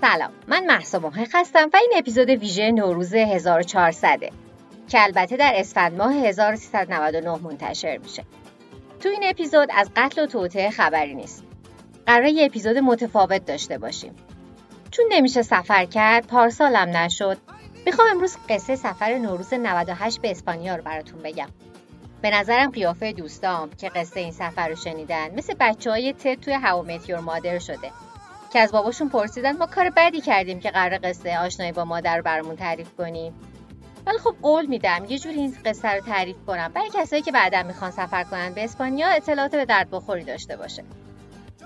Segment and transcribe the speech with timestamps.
[0.00, 4.18] سلام من محسا محق هستم و این اپیزود ویژه نوروز 1400
[4.88, 8.24] که البته در اسفند ماه 1399 منتشر میشه.
[9.00, 11.44] تو این اپیزود از قتل و توطعه خبری نیست.
[12.06, 14.14] قرار یه اپیزود متفاوت داشته باشیم.
[14.90, 17.38] چون نمیشه سفر کرد پارسالم نشد
[17.86, 21.48] می‌خوام امروز قصه سفر نوروز 98 به اسپانیا رو براتون بگم.
[22.22, 26.52] به نظرم قیافه دوستام که قصه این سفر رو شنیدن مثل بچه های تد توی
[26.52, 27.90] هوا متیور مادر شده.
[28.52, 32.22] که از باباشون پرسیدن ما کار بدی کردیم که قرار قصه آشنایی با مادر رو
[32.22, 33.34] برامون تعریف کنیم.
[34.06, 36.72] ولی خب قول میدم یه جوری این قصه رو تعریف کنم.
[36.74, 40.84] برای کسایی که بعدا می‌خوان سفر کنن به اسپانیا اطلاعات به درد بخوری داشته باشه.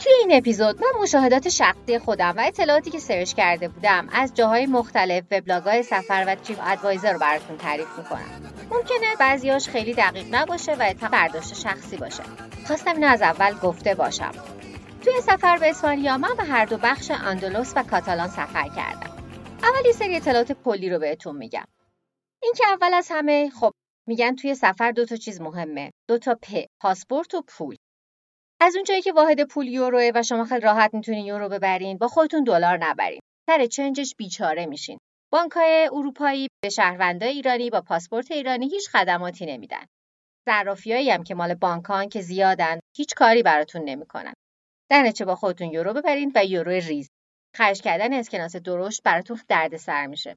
[0.00, 4.66] توی این اپیزود من مشاهدات شخصی خودم و اطلاعاتی که سرچ کرده بودم از جاهای
[4.66, 8.52] مختلف وبلاگ‌های سفر و تریپ ادوایزر رو براتون تعریف می‌کنم.
[8.70, 12.22] ممکنه بعضیاش خیلی دقیق نباشه و برداشت شخصی باشه.
[12.66, 14.32] خواستم اینو از اول گفته باشم.
[15.04, 19.16] توی سفر به اسپانیا من به هر دو بخش اندلس و کاتالان سفر کردم.
[19.62, 21.64] اول یه سری اطلاعات کلی رو بهتون میگم.
[22.42, 23.72] اینکه اول از همه خب
[24.08, 25.90] میگن توی سفر دو تا چیز مهمه.
[26.08, 27.76] دو تا پ پاسپورت و پول.
[28.60, 32.44] از اونجایی که واحد پول یوروه و شما خیلی راحت می‌تونین یورو ببرین با خودتون
[32.44, 33.20] دلار نبرین.
[33.50, 34.98] سر چنجش بیچاره میشین.
[35.32, 39.84] بانکهای اروپایی به شهروندای ایرانی با پاسپورت ایرانی هیچ خدماتی نمیدن.
[40.48, 44.32] صرافیایی هم که مال بانکان که زیادن هیچ کاری براتون نمی‌کنن.
[44.90, 47.10] در نتیجه با خودتون یورو ببرین و یورو ریز.
[47.56, 50.36] خرج کردن اسکناس درشت براتون دردسر میشه.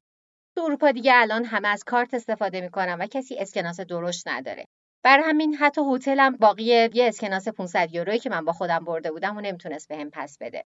[0.56, 4.64] تو اروپا دیگه الان همه از کارت استفاده می‌کنن و کسی اسکناس درشت نداره.
[5.04, 9.36] بر همین حتی هتلم باقی یه اسکناس 500 یورویی که من با خودم برده بودم
[9.36, 10.64] و نمی‌تونست بهم پس بده.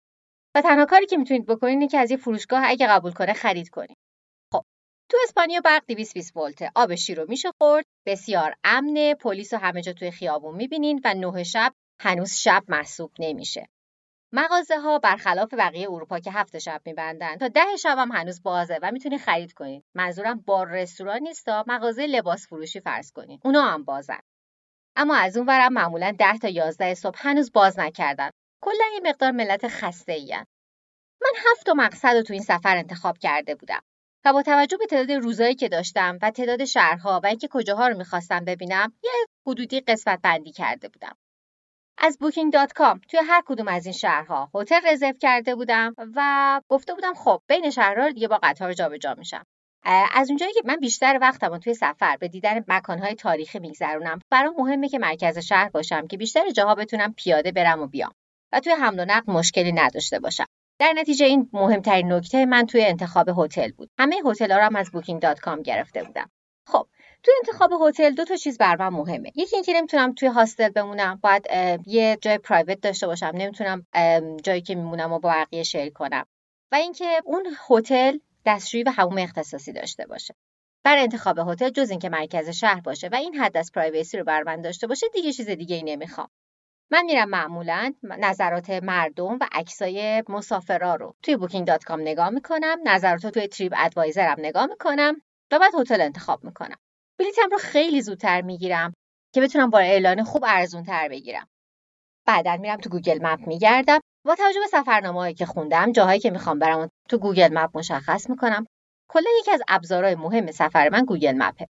[0.55, 3.69] و تنها کاری که می‌تونید بکنید اینه که از یه فروشگاه اگه قبول کنه خرید
[3.69, 3.97] کنید
[4.55, 4.65] خب
[5.11, 6.71] تو اسپانیا برق 220 ولته.
[6.75, 7.85] آب شیر میشه خورد.
[8.07, 9.15] بسیار امنه.
[9.15, 13.69] پلیس رو همه جا توی خیابون می‌بینین و نه شب هنوز شب محسوب نمیشه.
[14.33, 18.79] مغازه ها برخلاف بقیه اروپا که هفت شب میبندن تا ده شب هم هنوز بازه
[18.83, 19.85] و می‌تونید خرید کنید.
[19.95, 23.41] منظورم بار رستوران نیست مغازه لباس فروشی فرض کنید.
[23.45, 24.21] اونا هم بازن.
[24.97, 28.31] اما از اون ورم معمولا ده تا یازده صبح هنوز باز نکردن.
[28.63, 30.45] کلا یه مقدار ملت خسته این.
[31.23, 33.81] من هفت تا مقصد رو تو این سفر انتخاب کرده بودم
[34.25, 37.97] و با توجه به تعداد روزایی که داشتم و تعداد شهرها و اینکه کجاها رو
[37.97, 39.11] می‌خواستم ببینم یه
[39.47, 41.17] حدودی قسمت بندی کرده بودم.
[42.01, 47.15] از booking.com توی هر کدوم از این شهرها هتل رزرو کرده بودم و گفته بودم
[47.15, 49.45] خب بین شهرها دیگه با قطار جابجا میشم.
[50.15, 54.89] از اونجایی که من بیشتر وقتم توی سفر به دیدن مکانهای تاریخی میگذرونم برام مهمه
[54.89, 58.13] که مرکز شهر باشم که بیشتر جاها بتونم پیاده برم و بیام
[58.53, 60.47] و توی حمل و نقل مشکلی نداشته باشم.
[60.81, 63.91] در نتیجه این مهمترین نکته من توی انتخاب هتل بود.
[63.99, 66.31] همه هتل‌ها رو هم از booking.com گرفته بودم.
[66.67, 66.87] خب
[67.23, 69.33] تو انتخاب هتل دو تا چیز بر من مهمه.
[69.35, 71.47] یکی اینکه نمی‌تونم توی هاستل بمونم باید
[71.87, 73.33] یه جای پرایوت داشته باشم.
[73.35, 73.87] نمی‌تونم
[74.43, 76.27] جایی که میمونم و با بقیه شیر کنم.
[76.73, 80.35] و اینکه اون هتل دستشویی و حموم اختصاصی داشته باشه.
[80.85, 84.43] بر انتخاب هتل جز اینکه مرکز شهر باشه و این حد از پرایوسی رو بر
[84.43, 86.29] من داشته باشه دیگه چیز دیگه ای نمی‌خوام.
[86.91, 93.31] من میرم معمولا نظرات مردم و عکسای مسافرا رو توی Booking.com نگاه می‌کنم نظرات رو
[93.31, 96.77] توی TripAdvisor م نگاه می‌کنم و بعد هتل انتخاب می‌کنم.
[97.19, 98.95] بلیتم رو خیلی زودتر می‌گیرم
[99.35, 101.49] که بتونم با اعلان خوب ارزون تر بگیرم.
[102.27, 104.01] بعدا میرم تو Google Map میگردم.
[104.25, 108.67] با توجه به سفرنامه‌هایی که خوندم جاهایی که می‌خوام برم تو Google Map مشخص می‌کنم
[109.11, 111.67] کلا یکی از ابزارهای مهم سفر من Google Map ه.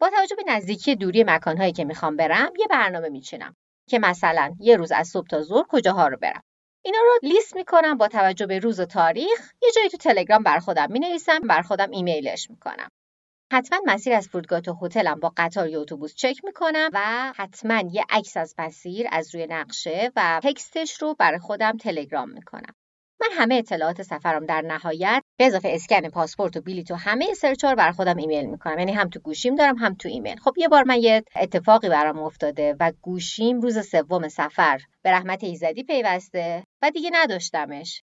[0.00, 3.54] با توجه به نزدیکی دوری مکانهایی که می‌خوام برم یه برنامه میچینم
[3.88, 6.42] که مثلا یه روز از صبح تا ظهر کجاها رو برم.
[6.84, 9.52] اینا رو لیست می‌کنم با توجه به روز و تاریخ.
[9.62, 12.88] یه جایی تو تلگرام بر خودم می‌نویسم بر خودم ایمیلش می‌کنم.
[13.52, 18.04] حتما مسیر از فرودگاه تا هتلم با قطار یا اتوبوس چک می‌کنم و حتما یه
[18.10, 22.74] عکس از مسیر از روی نقشه و text ش رو برای خودم تلگرام می‌کنم.
[23.20, 27.61] من همه اطلاعات سفرم در نهایت به اضافه اسکن پاسپورت و بلیط و همه search
[27.61, 28.78] ها رو بر خودم ایمیل می‌کنم.
[28.78, 30.36] یعنی هم تو گوشیم دارم هم تو ایمیل.
[30.36, 35.44] خب یه بار من یه اتفاقی برام افتاده و گوشیم روز سوم سفر به رحمت
[35.44, 38.02] ایزدی پیوسته و دیگه نداشتمش.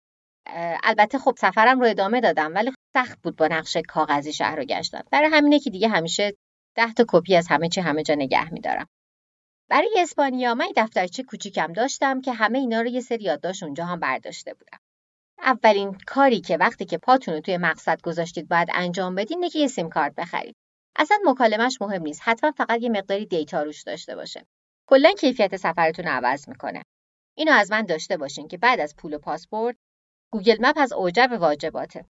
[0.85, 5.00] البته خب سفرم رو ادامه دادم ولی سخت بود با نقشه کاغذی شهر رو گشتن.
[5.11, 6.37] برای همینه که دیگه همیشه
[6.76, 8.88] ده تا کپی از همه چی همه جا نگه میدارم.
[9.69, 14.00] برای اسپانیا من دفترچه کوچیکم داشتم که همه اینا رو یه سری یادداشت اونجا هم
[14.00, 14.79] برداشته بودم.
[15.38, 19.58] اولین کاری که وقتی که پاتون رو توی مقصد گذاشتید باید انجام بدین اینه که
[19.58, 20.56] یه سیم کارت بخرید.
[20.96, 24.46] اصلا مکالمش مهم نیست حتما فقط یه مقداری دیتا روش داشته باشه.
[24.88, 26.82] کلا کیفیت سفرتون عوض می‌کنه.
[27.37, 29.76] اینو از من داشته باشین که بعد از پول و پاسپورت
[30.32, 32.05] گوگل مپ از اوجب واجباته.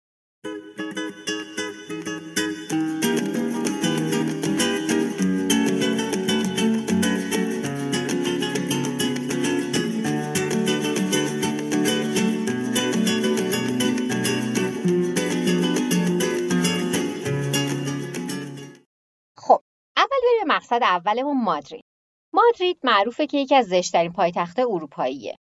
[20.70, 21.84] درصد اولمون مادرید.
[22.32, 25.36] مادرید معروفه که یکی از زشترین پایتخت اروپاییه.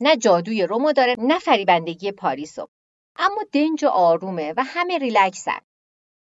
[0.00, 2.68] نه جادوی رومو داره نه فریبندگی پاریسو.
[3.16, 5.58] اما دنج و آرومه و همه ریلکسن.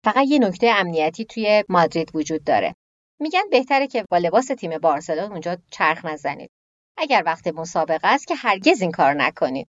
[0.04, 2.74] فقط یه نکته امنیتی توی مادرید وجود داره.
[3.20, 6.50] میگن بهتره که با لباس تیم بارسلون اونجا چرخ نزنید.
[6.96, 9.68] اگر وقت مسابقه است که هرگز این کار نکنید.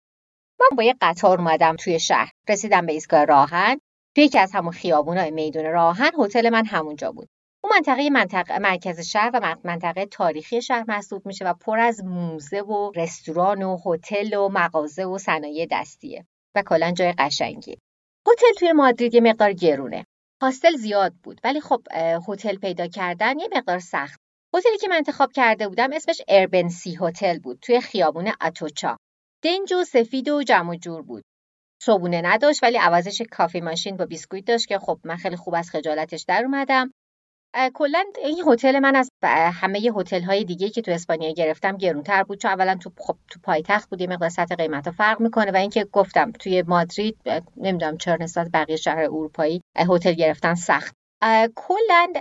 [0.60, 2.30] من با یه قطار اومدم توی شهر.
[2.48, 3.80] رسیدم به ایستگاه راهن.
[4.14, 7.28] توی یکی از همون خیابونای میدون راهن هتل من همونجا بود.
[7.64, 12.60] اون منطقه منطقه مرکز شهر و منطقه تاریخی شهر محسوب میشه و پر از موزه
[12.60, 17.78] و رستوران و هتل و مغازه و صنایع دستیه و کلا جای قشنگی.
[18.28, 20.04] هتل توی مادرید یه مقدار گرونه.
[20.42, 21.82] هاستل زیاد بود ولی خب
[22.28, 24.20] هتل پیدا کردن یه مقدار سخت.
[24.54, 28.96] هتلی که من انتخاب کرده بودم اسمش اربنسی هتل بود توی خیابون اتوچا.
[29.44, 31.24] دنج و سفید و جمع جور بود.
[31.82, 35.70] صبونه نداشت ولی عوضش coffee machine با بیسکویت داشت که خب من خیلی خوب از
[35.70, 36.92] خجالتش در اومدم.
[37.74, 39.10] کلا این هتل من از
[39.52, 42.40] همه هتل های دیگه که تو اسپانیا گرفتم گرونتر بود.
[42.40, 45.84] چون اولا تو خب تو پایتخت بود یه مقدار سطح قیمت فرق می‌کنه و اینکه
[45.84, 47.16] گفتم توی مادرید
[47.56, 50.94] نمی‌دونم چرا نسبت بقیه شهر اروپایی هتل گرفتن سخت.
[51.54, 52.12] کلا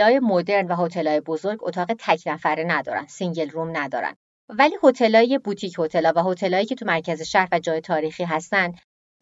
[0.00, 4.14] های مدرن و های بزرگ اتاق تک نفره ندارن single room ندارن.
[4.48, 8.72] ولی های boutique hotel ها و هتل‌هایی که تو مرکز شهر و جای تاریخی هستن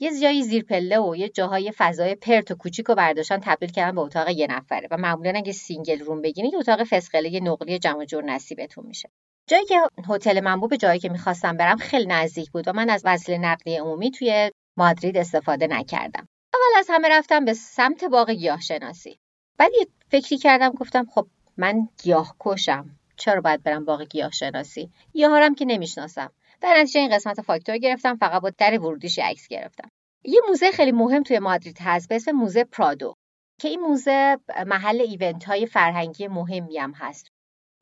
[0.02, 3.94] یه جایی زیر پله و یه جاهای فضای پرت و کوچیک و برداشتن تبدیل کردن
[3.94, 4.88] به اتاق یه نفره.
[4.91, 9.11] و معمولا اگه single room بگیرید اتاق فسقله نقلی جمع جور نصیبتون میشه.
[9.47, 12.91] جایی که هتل من بود به جایی که می‌خواستم برم خیلی نزدیک بود و من
[12.91, 16.29] از وسیله نقلیه عمومی توی مادرید استفاده نکردم.
[16.55, 19.19] اول از همه رفتم به سمت باغ گیاه شناسی
[19.58, 21.26] بعد یه فکری کردم گفتم خب
[21.56, 26.32] من گیاه کشم چرا باید برم باغ گیاه شناسی گیاهارم که نمی‌شناسم.
[26.61, 29.89] در نتیجه این قسمت فاکتور گرفتم فقط با در ورودیش عکس گرفتم.
[30.25, 33.15] یه موزه خیلی مهم توی مادرید هست به اسم موزه پرادو
[33.61, 37.31] که این موزه محل ایونت های فرهنگی مهمی هم هست.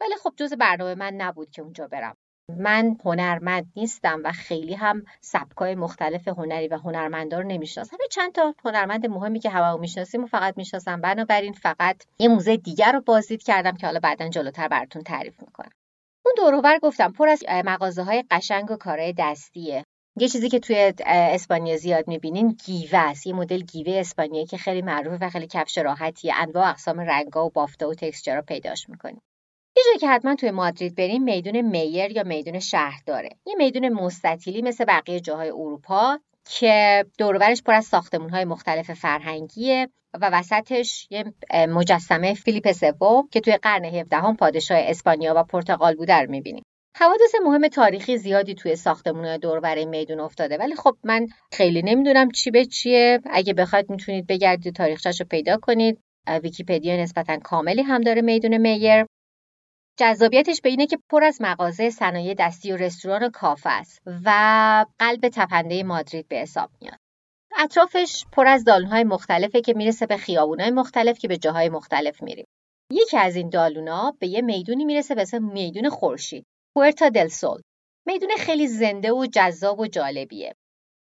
[0.01, 2.17] ولی خب جز برنامه من نبود که اونجا برم.
[2.57, 7.97] من هنرمند نیستم و خیلی هم سبکای مختلف هنری و هنرمندا رو نمی‌شناسم.
[8.11, 11.01] چند تا هنرمند مهمی که همه می‌شناسیم و فقط می‌شناسم.
[11.01, 15.71] بنابراین فقط یه موزه دیگر رو بازدید کردم که حالا بعدا جلوتر براتون تعریف می‌کنم.
[16.29, 19.85] اون دوروبر گفتم پر از مغازه های قشنگ و کارهای دستیه.
[20.21, 23.27] یه چیزی که توی اسپانیا زیاد می‌بینین گیوه است.
[23.27, 26.33] یه مدل گیوه اسپانیایی که خیلی معروفه و خیلی کفش راحتیه.
[26.37, 29.23] انواع اقسام رنگا و بافتا و تکسچرها پیداش می‌کنیم
[29.77, 33.89] یه جایی که حتما توی مادرید بریم میدون میر یا میدون شهر داره یه میدون
[33.89, 36.19] مستطیلی مثل بقیه جاهای اروپا.
[36.51, 39.89] که دورورش پر از ساختمون های مختلف فرهنگیه
[40.21, 41.25] و وسطش یه
[41.69, 46.63] مجسمه فیلیپ سوم که توی قرن 17 پادشاه اسپانیا و پرتغال بوده رو می‌بینیم.
[46.97, 50.59] حوادث مهم تاریخی زیادی توی ساختمون دور برای میدون افتاده.
[50.59, 53.21] ولی خب من خیلی نمی‌دونم چی به چیه.
[53.31, 55.99] اگه بخواید می‌تونید بگردید تاریخچه‌شو پیدا کنید.
[56.43, 59.07] ویکیپدیا نسبتا کاملی هم داره میدون میر.
[59.99, 64.31] جذابیتش به اینه که پر از مغازه صنایع دستی و رستوران و کافه است و
[64.99, 66.99] قلب تپنده مادرید به حساب میاد.
[67.59, 72.47] اطرافش پر از دالونهای مختلفه که می‌رسه به خیابونهای مختلف که به جاهای مختلف میریم.
[72.93, 77.61] یکی از این دالونا به یه می‌دونی می‌رسه به اسم میدون خورشید پورتا دل سول.
[78.07, 80.55] میدون خیلی زنده و جذاب و جالبیه.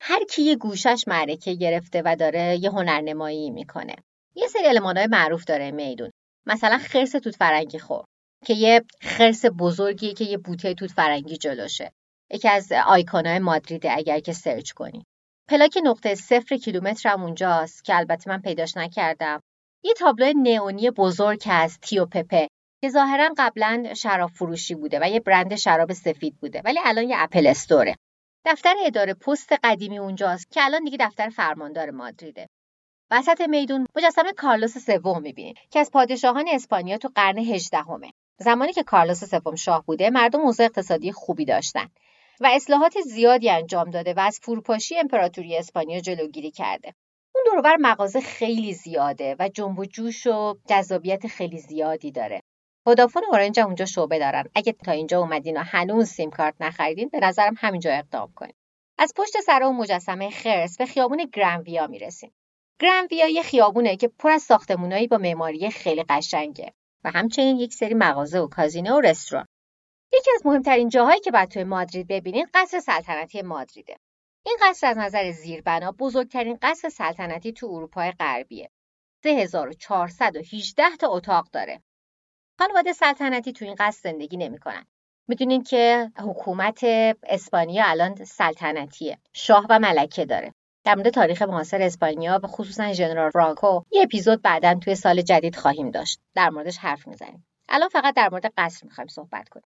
[0.00, 3.96] هر کی یه گوشش معرکه گرفته و داره یه هنرنمایی می‌کنه.
[4.36, 6.10] یه سری المانهای معروف داره میدون.
[6.46, 8.04] مثلا خرس توت فرنگی خور.
[8.44, 11.92] که یه خرس بزرگیه که یه بوته توت فرنگی جلوشه
[12.30, 15.04] یکی از آیکونهای مادریده اگر که سرچ کنی.
[15.48, 19.40] پلاک نقطه صفر کیلومتر هم اونجاست که البته من پیداش نکردم.
[19.84, 22.48] یه تابلو نئونی بزرگ هست تیو پپه
[22.82, 27.16] که ظاهرا قبلا شراب فروشی بوده و یه برند شراب سفید بوده ولی الان یه
[27.18, 27.94] اپل استوره.
[28.46, 32.46] دفتر اداره پست قدیمی اونجاست که الان دیگه دفتر فرماندار مادریده.
[33.10, 38.10] وسط میدون مجسمه کارلوس سوم می‌بینید که از پادشاهان اسپانیا تو قرن هجدهمه.
[38.38, 41.86] زمانی که کارلوس سوم شاه بوده مردم اوضاع اقتصادی خوبی داشتن
[42.40, 46.94] و اصلاحات زیادی انجام داده و از فروپاشی امپراتوری اسپانیا جلوگیری کرده.
[47.34, 52.42] اون دوربر مغازه خیلی زیاده و جنب و جوش و جذابیت خیلی زیادی داره.
[52.86, 54.44] ودافون اورنج اونجا شعبه دارن.
[54.54, 58.56] اگه تا اینجا اومدین و هنوز سیم کارت نخریدین به نظرم همینجا اقدام کنید
[58.98, 62.34] از پشت سر و مجسمه خرس به خیابون گرانویا می‌رسیم.
[62.80, 66.72] گرانویا یه خیابونه که پر از ساختمونایی با معماری خیلی قشنگه.
[67.04, 69.46] و همچنین یک سری مغازه و کازینه و رستوران.
[70.12, 73.96] یکی از مهمترین جاهایی که باید توی مادرید ببینید قصر سلطنتی مادریده.
[74.46, 78.70] این قصر از نظر زیربنا بزرگترین قصر سلطنتی تو اروپای غربیه.
[79.22, 81.82] 3418 تا اتاق داره.
[82.58, 84.86] خانواده سلطنتی تو این قصر زندگی نمی‌کنن.
[85.28, 86.80] می‌دونین که حکومت
[87.22, 89.18] اسپانیا الان سلطنتیه.
[89.32, 90.54] شاه و ملکه داره.
[90.84, 95.56] در مورد تاریخ معاصر اسپانیا و خصوصا ژنرال فرانکو یه اپیزود بعدا توی سال جدید
[95.56, 96.20] خواهیم داشت.
[96.34, 97.46] در موردش حرف می‌زنیم.
[97.68, 99.66] الان فقط در مورد قصر می‌خوایم صحبت کنیم.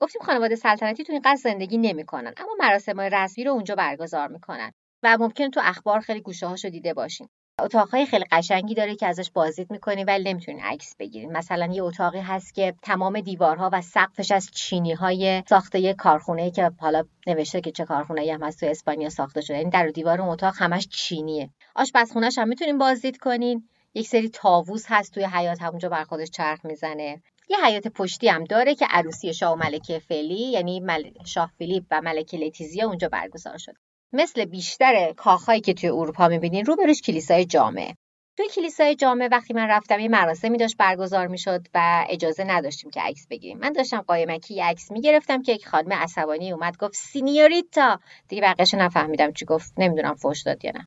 [0.00, 4.72] گفتیم خانواده سلطنتی تو این قصر زندگی نمی‌کنن اما مراسم رسمی رو اونجا برگزار می‌کنن
[5.02, 7.28] و ممکن تو اخبار خیلی گوشه هاشو دیده باشین
[7.60, 12.18] اتاقهای خیلی قشنگی داره که ازش بازدید می‌کنین ولی نمی‌تونین عکس بگیرین مثلا یه اتاقی
[12.18, 17.60] هست که تمام دیوارها و سقفش از چینی های ساخته یه کارخونه که حالا نوشته
[17.60, 19.56] که چه کارخونه هم هست تو اسپانیا ساخته شده.
[19.56, 21.50] این در دیوار اون اتاق همش چینیه.
[21.74, 23.68] آشپزخونهش هم می‌تونین بازدید کنین.
[23.94, 27.22] یک سری تاووز هست توی حیات همونجا بر خودش چرخ می‌زنه.
[27.48, 31.10] یه حیاط پشتی هم داره که عروسی شاه و ملکه فلی یعنی مل...
[31.24, 33.74] شاه فیلیپ و ملکه لتیزیا اونجا برگزار شد
[34.12, 37.94] مثل بیشتر کاخهایی که توی اروپا می‌بینین روبروش کلیسای جامعه
[38.36, 43.00] توی کلیسای جامعه وقتی من رفتم یه مراسمی داشت برگزار می‌شد و اجازه نداشتیم که
[43.00, 43.58] عکس بگیریم.
[43.58, 48.00] من داشتم قایمکی عکس می‌گرفتم که یک خانم عصبانی اومد گفت señorita.
[48.28, 49.72] دیگه بقیه‌اش نفهمیدم چی گفت.
[49.78, 50.86] نمی‌دونم فوش داد یا نه.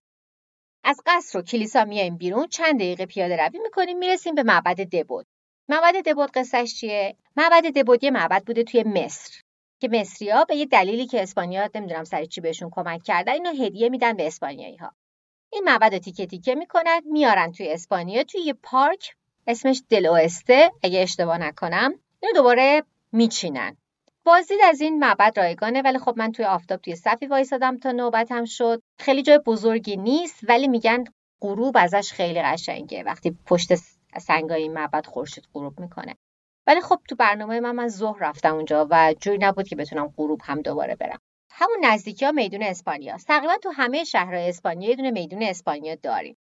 [0.84, 5.26] از قصر و کلیسا میایم بیرون چند دقیقه پیاده روی می‌کنیم می‌رسیم به معبد دبود.
[5.70, 9.42] معبد دبود قصهش چیه؟ معبد دبود یه معبد بوده توی مصر.
[9.80, 13.90] که مصریا به یه دلیلی که اسپانیا نمی‌دونم سر چی بهشون کمک کردن اینو هدیه
[13.90, 14.92] میدن به اسپانیایی ها
[15.54, 19.16] این معبد رو تیکه تیکه می‌کنن میارن توی اسپانیا توی یه پارک
[19.48, 23.78] اسمش دلوسته اگه اشتباه نکنم اینو دوباره میچینن.
[24.24, 28.46] بازدید از این معبد رایگانه ولی خب من توی آفتاب توی صفی وایسادم تا نوبتم
[28.46, 28.82] شد.
[29.00, 31.04] خیلی جای بزرگی نیست ولی میگن
[31.42, 33.04] غروب ازش خیلی قشنگه.
[33.04, 33.76] وقتی پشت
[34.18, 36.16] سنگای این معبد خورشید غروب می‌کنه.
[36.70, 40.42] ولی خب تو برنامه من من ظهر رفتم اونجا و جوری نبود که بتونم غروب
[40.44, 41.20] هم دوباره برم.
[41.52, 46.38] همون نزدیکی ها میدون اسپانیا تقریبا تو همه شهرهای اسپانیا یه دونه میدون اسپانیا داریم.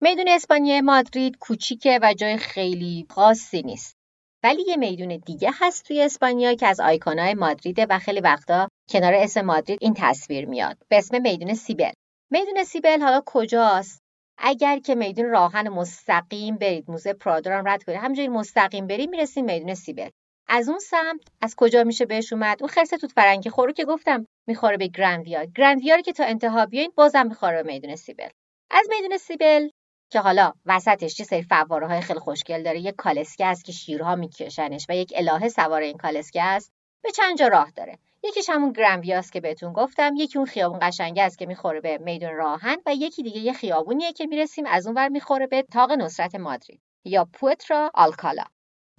[0.00, 3.96] میدون اسپانیا مادرید کوچیکه و جای خیلی خاصی نیست.
[4.42, 9.14] ولی یه میدون دیگه هست توی اسپانیا که از آیکونای مادریده و خیلی وقتا کنار
[9.14, 10.76] اسم مادرید این تصویر میاد.
[10.88, 11.92] به اسم میدون سیبل.
[12.30, 14.05] میدون سیبل حالا کجاست؟
[14.38, 17.98] اگر که میدون راه‌آهن مستقیم برید موزه پرادو رد کنید.
[17.98, 20.08] همینجوری مستقیم برید می‌رسید میدون سیبل.
[20.48, 24.26] از اون سمت از کجا میشه بهش اومد؟ اون خرس توت فرنگی خورو که گفتم
[24.46, 28.28] می‌خوره به گرندویا گرندویا که تا انتها بیاین بازم می‌خوره به میدون سیبل.
[28.70, 29.68] از میدون سیبل
[30.10, 32.80] که حالا وسطش یه سری فواره های خیلی خوشگل داره.
[32.80, 36.72] یک کالسکه است که شیرها میکشنش و یک الهه سوار این کالسکه است.
[37.02, 37.98] به چند جا راه داره.
[38.28, 41.98] یکیش همون گرن ویاس که بهتون گفتم یکی اون خیابون قشنگه است که می‌خوره به
[41.98, 45.92] میدون راهن و یکی دیگه یه خیابونیه که می‌رسیم از اون ور می‌خوره به طاق
[45.92, 48.44] نصرت مادرید یا پوئرتا آلکالا.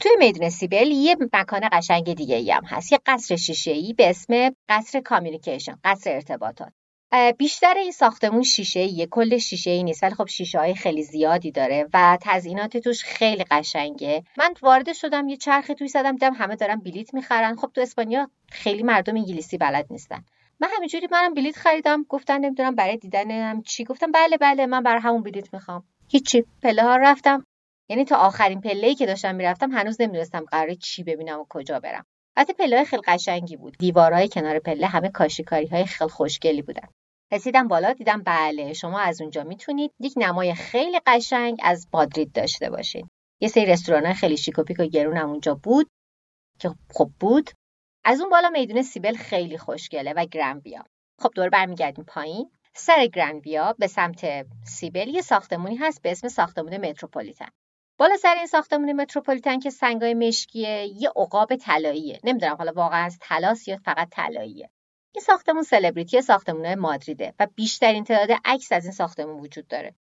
[0.01, 4.09] توی میدون سیبلس یه مکان قشنگ دیگه ای هم هست یه قصر شیشه ای به
[4.09, 6.73] اسم قصر communication قصر ارتباطات.
[7.37, 10.03] بیشتر این ساختمون شیشه ایه کل شیشه ای نیست.
[10.03, 14.23] ولی خب شیشه های خیلی زیادی داره و تزئینات توش خیلی قشنگه.
[14.37, 17.55] من وارد شدم یه چرخ توش زدم دیدم همه دارن بلیت می‌خرن.
[17.55, 20.23] خب تو اسپانیا خیلی مردم انگلیسی بلد نیستن.
[20.59, 22.05] من همینجوری منم بلیت خریدم.
[22.09, 23.83] گفتن نمی‌دونم برای دیدنم چی.
[23.83, 25.83] گفتم بله بله من برای همون بلیت می‌خوام.
[26.07, 26.45] هیچی.
[26.63, 27.45] پله ها رفتم.
[27.89, 31.79] یعنی تا آخرین پله ای که داشتم می‌رفتم هنوز نمی‌دونستم قراره چی ببینم و کجا
[31.79, 32.05] برم.
[32.37, 33.75] حتی پله خیلی قشنگی بود.
[33.79, 36.87] دیوارهای کنار پله همه کاشیکاری های خیلی خوشگلی بودن.
[37.31, 42.69] رسیدم بالا دیدم بله شما از اونجا می‌تونید یک نمای خیلی قشنگ از مادرید داشته
[42.69, 43.09] باشین
[43.41, 45.89] یه سری رستوران خیلی شیک و پیک و گرون هم اونجا بود
[46.59, 47.51] که خب بود.
[48.03, 50.83] از اون بالا میدون سیبل خیلی خوشگله و گرنویا
[51.19, 52.51] خب دور برمیگردیم پایین.
[52.75, 57.49] سر گرنویا به سمت سیبل یه ساختمونی هست به اسم ساختمون متروپولیتن.
[57.97, 62.19] بالا سر این ساختمون متروپولیتن که سنگای مشکیه یه عقاب طلاییه.
[62.23, 64.69] نمی‌دونم حالا واقعا از طلاست یا فقط طلاییه.
[65.17, 69.95] این ساختمون سلبریتی ساختمون مادریده و بیشترین تعداد عکس از این ساختمون وجود داره.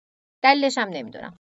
[0.43, 1.39] دلیلش هم نمی‌دونم.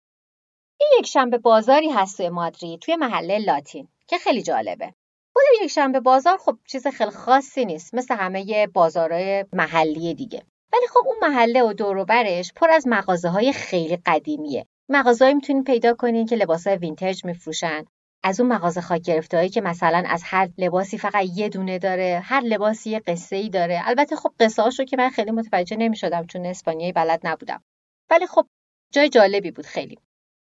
[0.80, 4.94] این یک شنبه بازاری هست توی مادرید توی محله لاتین که خیلی جالبه.
[5.34, 10.44] خود یک شنبه بازار خب چیز خیلی خاصی نیست مثل همه بازارهای محلی دیگه.
[10.74, 14.66] ولی خب اون محله و دور برش پر از مغازه های خیلی قدیمیه.
[14.90, 17.86] مغازه‌ای می‌تونید پیدا کنین که لباسای وینتج میفروشن
[18.24, 22.42] از اون مغازه خاک گرفته که مثلا از هر لباسی فقط یه دونه داره هر
[22.42, 23.82] لباسی یه قصه ای داره.
[23.86, 27.64] البته خب قصه رو که من خیلی متوجه نمی‌شدم چون اسپانیایی بلد نبودم.
[28.10, 28.48] ولی خب
[28.94, 29.98] جای جالبی بود خیلی.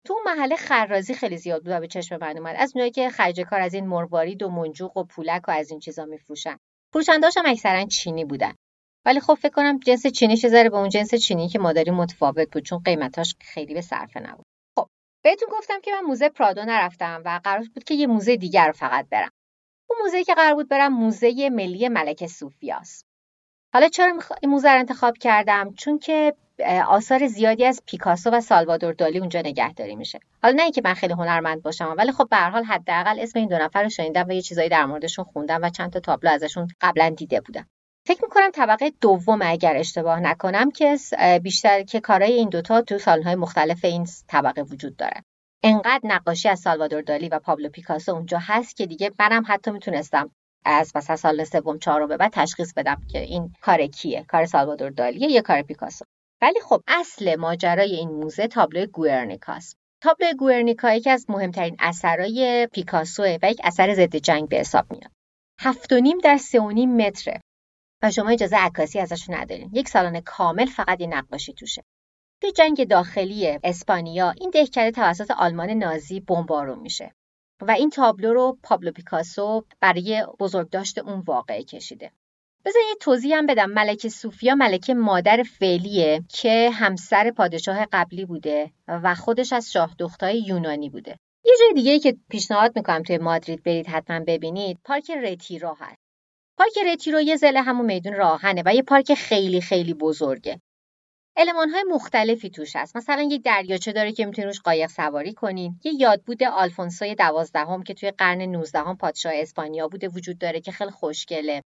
[0.06, 2.56] تو اون محله خرازی خیلی زیاد بود و به چشم من اومد.
[2.58, 5.80] از اونایی که خرج کار از این مروارید و منجوق و پولک و از این
[5.80, 6.56] چیزا میفروشن.
[6.92, 8.54] فروشنده‌هاش هم اکثرا چینی بودن.
[9.04, 12.50] ولی خب فکر کنم جنس چینی چه به اون جنس چینی که ما داریم متفاوت
[12.52, 14.46] بود چون قیمتاش خیلی به صرفه نبود.
[15.22, 18.72] بهتون گفتم که من موزه پرادو نرفتم و قرار بود که یه موزه دیگر رو
[18.72, 19.30] فقط برم.
[19.90, 23.06] اون موزه که قرار بود برم موزه ملی ملک صوفیاست.
[23.72, 24.12] حالا چرا
[24.42, 26.34] این موزه رو انتخاب کردم؟ چون که
[26.88, 30.20] آثار زیادی از پیکاسو و سالوادور دالی اونجا نگهداری میشه.
[30.42, 33.58] حالا نه اینکه من خیلی هنرمند باشم ولی خب به حال حداقل اسم این دو
[33.58, 37.10] نفر رو شنیدم و یه چیزایی در موردشون خوندم و چند تا تابلو ازشون قبلا
[37.10, 37.66] دیده بودم.
[38.06, 40.96] فکر می‌کنم طبقه دوم اگر اشتباه نکنم که
[41.42, 45.22] بیشتر که کارهای این دوتا تو سالهای مختلف این طبقه وجود داره.
[45.62, 50.30] انقدر نقاشی از سالوادور دالی و پابلو پیکاسو اونجا هست که دیگه منم حتی می‌تونستم
[50.64, 54.24] از مثلا سال سوم چهارم به بعد تشخیص بدم که این کار کیه.
[54.28, 56.04] کار سالوادور دالیه یا کار پیکاسو.
[56.42, 59.76] ولی خب اصل ماجرای این موزه تابلو گوئرنیکاست.
[60.02, 65.10] تابلو گوئرنیکا یکی از مهمترین اثرای پیکاسو و یک اثر ضد جنگ به حساب میاد.
[65.60, 67.40] هفت و نیم در سه و نیم متره.
[68.02, 69.70] و شما اجازه عکاسی ازش ندارین.
[69.72, 71.84] یک سالن کامل فقط این نقاشی توشه.
[72.40, 77.14] توی جنگ داخلی اسپانیا این دهکده توسط آلمان نازی بمبارون میشه.
[77.60, 82.10] و این تابلو رو پابلو پیکاسو برای بزرگداشت اون واقعه کشیده.
[82.64, 83.70] بذار یه توضیح هم بدم.
[83.70, 90.40] ملکه سوفیا ملکه مادر فعلیه که همسر پادشاه قبلی بوده و خودش از شاه دختای
[90.40, 91.18] یونانی بوده.
[91.44, 96.01] یه جای دیگه که پیشنهاد می‌کنم توی مادرید برید حتما ببینید پارک رتیرو هست.
[96.58, 100.60] پارک رتیرو یه زله همون میدون راهنه و یه پارک خیلی خیلی بزرگه.
[101.36, 102.96] علمان های مختلفی توش هست.
[102.96, 107.94] مثلا یک دریاچه داره که می‌تونی روش قایق سواری کنین یه یادبود آلفونسوی دوازدهم که
[107.94, 111.62] توی قرن 19 پادشاه اسپانیا بوده وجود داره که خیلی خوشگله.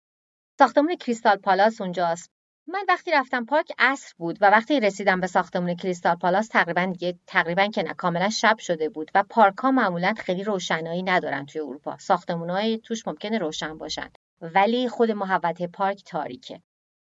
[0.60, 2.32] ساختمون کریستال پالاس اونجاست.
[2.68, 7.20] من وقتی رفتم پارک عصر بود و وقتی رسیدم به ساختمون کریستال پالاس تقریبا دیگه
[7.28, 11.62] تقریبا که نه کاملا شب شده بود و پارک ها معمولا خیلی روشنایی ندارن توی
[11.62, 11.98] اروپا.
[12.30, 14.10] های توش ممکنه روشن باشن.
[14.43, 16.62] ولی خود محوطه پارک تاریکه.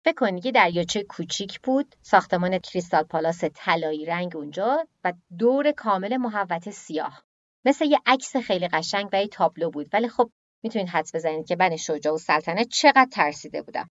[0.04, 6.16] فکر کنید یه دریاچه کوچیک بود ساختمان کریستال پالاس طلایی رنگ اونجا و دور کامل
[6.16, 7.24] محوطه سیاه.
[7.64, 9.88] مثل یه عکس خیلی قشنگ و یه تابلو بود.
[9.92, 10.30] ولی خب
[10.62, 13.90] می‌تونید حدس بزنید که بن شجاع و سلطنت چقدر ترسیده بودم.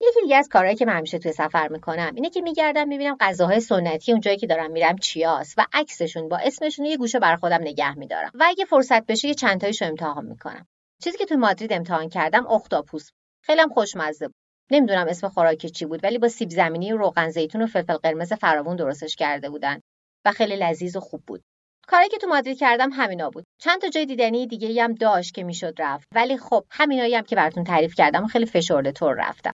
[0.00, 2.12] یکی دیگه از کارهایی که من همیشه توی سفر می‌کنم.
[2.14, 6.86] اینه که میگردم می‌بینم غذاهای سنتی اونجایی که دارم میرم چیاست و عکسشون با اسمشون
[6.86, 8.30] یه گوشه بر خودم نگه میدارم.
[8.34, 10.66] و اگه فرصت بشه یه چند تایشو امتحان می‌کنم.
[11.02, 13.10] چیزی که توی مادرید امتحان کردم اختاپوس
[13.42, 14.36] خیلی هم خوشمزه بود.
[14.70, 18.32] نمی‌دونم اسم خوراک چی بود ولی با سیب زمینی و روغن زیتون و فلفل قرمز
[18.32, 19.80] فراوون درستش کرده بودن
[20.24, 21.42] و خیلی لذیذ و خوب بود.
[21.88, 23.44] کاری که تو مادرید کردم همینا بود.
[23.60, 26.08] چند تا جای دیدنی دیگه هم داشت که می‌شد رفت.
[26.14, 29.52] ولی خب همینایی هم که براتون تعریف کردم و خیلی فشرده طور رفتم.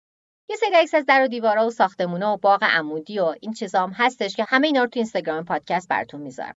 [0.51, 3.83] یه سری عکس از در و دیوارا و ساختمونا و باغ عمودی و این چیزا
[3.83, 6.55] هم هستش که همه اینا رو تو اینستاگرام پادکست براتون می‌ذارم.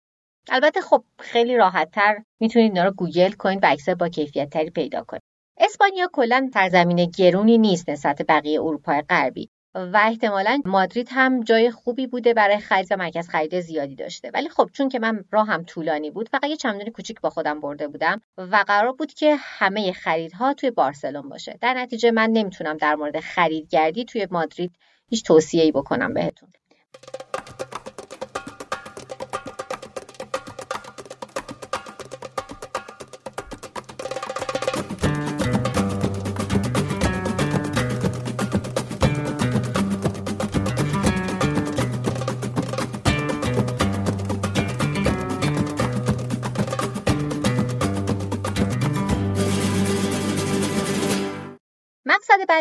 [0.49, 5.04] البته خب خیلی راحتتر می‌تونید اینا رو گوگل کنید و عکس با کیفیت تری پیدا
[5.04, 5.21] کنید.
[5.58, 12.08] اسپانیا کلا سرزمین گرونی نیست نسبت بقیه اروپای غربی و احتمالا مادرید هم جای خوبی
[12.08, 14.32] بوده برای خرید و مرکز خرید زیادی داشته.
[14.34, 17.60] ولی خب چون که من راه هم طولانی بود فقط یه چمدون کوچیک با خودم
[17.60, 21.58] برده بودم و قرار بود که همه خریدها توی بارسلون باشه.
[21.62, 24.71] در نتیجه من نمی‌تونم در مورد خریدگردی توی مادرید
[25.10, 26.49] هیچ توصیه‌ای بکنم بهتون.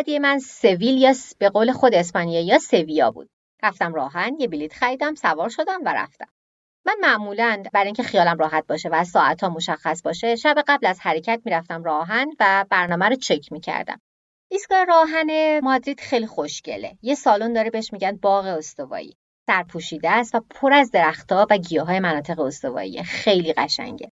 [0.00, 3.30] بعدی من سویل یا به قول خود اسپانیا یا سویا بود.
[3.62, 6.26] رفتم راهن یه بلیت خریدم سوار شدم و رفتم.
[6.86, 11.00] من معمولا برای اینکه خیالم راحت باشه و ساعت ها مشخص باشه شب قبل از
[11.00, 14.00] حرکت می‌رفتم راهن و برنامه رو چک می‌کردم.
[14.50, 16.98] ایستگاه راهن مادرید خیلی خوشگله.
[17.02, 19.16] یه سالن داره بهش میگن باغ استوایی.
[19.46, 24.09] سرپوشیده است و پر از درختها و گیاهای مناطق استوایی خیلی قشنگه.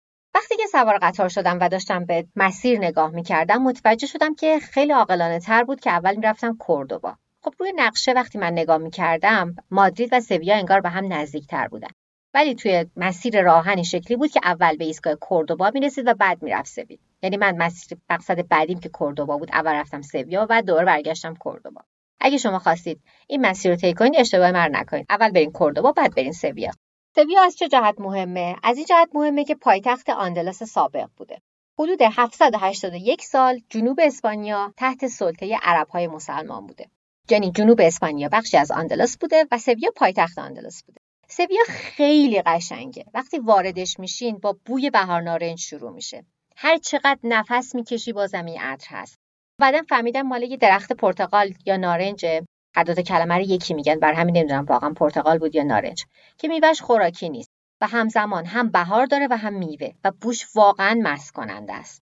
[0.51, 4.93] وقتی که سوار قطار شدم و داشتم به مسیر نگاه می‌کردم متوجه شدم که خیلی
[4.93, 10.09] عاقلانه تر بود که اول می‌رفتم کوردوبا خب روی نقشه وقتی من نگاه می‌کردم مادرید
[10.13, 11.89] و سویا انگار به هم نزدیکتر بودن.
[12.35, 16.69] ولی توی مسیر راهنی شکلی بود که اول به ایستگاه کوردوبا می‌رسید و بعد می‌رفت
[16.69, 21.35] سویل یعنی من مسیر مقصد بعدیم که کوردوبا بود اول رفتم سویا و دور برگشتم
[21.35, 21.81] کوردوبا
[22.21, 25.07] اگه شما خواستید این مسیر رو طی کنید اشتباه من نکنید.
[25.11, 26.71] اول برین کوردوبا بعد برین سویا.
[27.15, 31.39] سویا از چه جهت مهمه؟ از این جهت مهمه که پایتخت آندلس سابق بوده.
[31.79, 36.91] حدود 781 سال جنوب اسپانیا تحت سلطه عربهای مسلمان بوده.
[37.31, 41.01] یعنی جنوب اسپانیا بخشی از آندلس بوده و سویا پایتخت آندلس بوده.
[41.29, 43.05] سویا خیلی قشنگه.
[43.15, 46.25] وقتی واردش میشین با بوی بهار نارنج شروع میشه.
[46.57, 49.19] هر چقدر نفس می‌کشی با زمین عطر هست.
[49.61, 52.27] بعدا فهمیدم مال یه درخت پرتقال یا نارنج
[52.75, 56.05] هر دو کلمه رو یکی میگن بر همین نمی‌دونم واقعا پرتقال بود یا نارنج
[56.39, 57.51] که میوهش خوراکی نیست.
[57.81, 62.03] و همزمان هم بهار داره و هم میوه و بوش واقعا مست کننده است.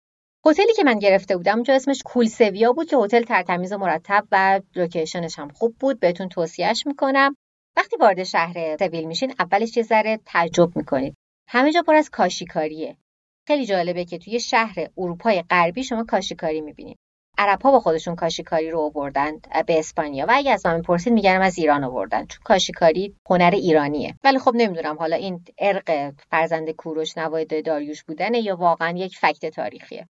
[0.45, 4.27] هتلی که من گرفته بودم اونجا اسمش کول سویا بود که هتل ترتمیز و مرتب
[4.31, 5.99] و لوکیشنش هم خوب بود.
[5.99, 7.35] بهتون توصیهش می‌کنم.
[7.77, 11.15] وقتی وارد شهر سویل میشین اولش یه ذره تعجب می‌کنید.
[11.47, 12.97] همه جا پر از کاشیکاریه.
[13.47, 16.97] خیلی جالبه که توی شهر اروپای غربی شما کاشیکاری می‌بینید.
[17.41, 19.31] عرب ها با خودشون کاشیکاری رو آوردن
[19.67, 22.25] به اسپانیا و اگه از من می‌پرسید میگن از ایران آوردن.
[22.25, 24.15] چون کاشیکاری هنر ایرانیه.
[24.23, 29.45] ولی خب نمی‌دونم حالا این ارق فرزند کوروش نواید داریوش بودنه یا واقعا یک فکت
[29.45, 30.07] تاریخیه.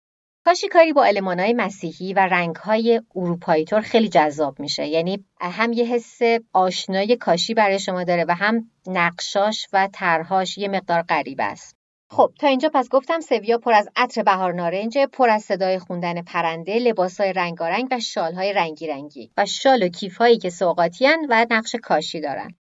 [0.46, 1.04] کاشیکاری با
[1.38, 4.88] های مسیحی و رنگهای اروپایی طور خیلی جذاب میشه.
[4.88, 6.20] یعنی هم یه حس
[6.54, 11.77] آشنای کاشی برای شما داره و هم نقشاش و طرحهاش یه مقدار غریب است.
[12.10, 16.22] خب تا اینجا پس گفتم سویا پر از عطر بهار نارنج پر از صدای خوندن
[16.22, 21.76] پرنده لباسهای رنگارنگ و شالهای رنگی رنگی و شال و کیفهایی که سوقاتیان و نقش
[21.76, 22.56] کاشی دارن.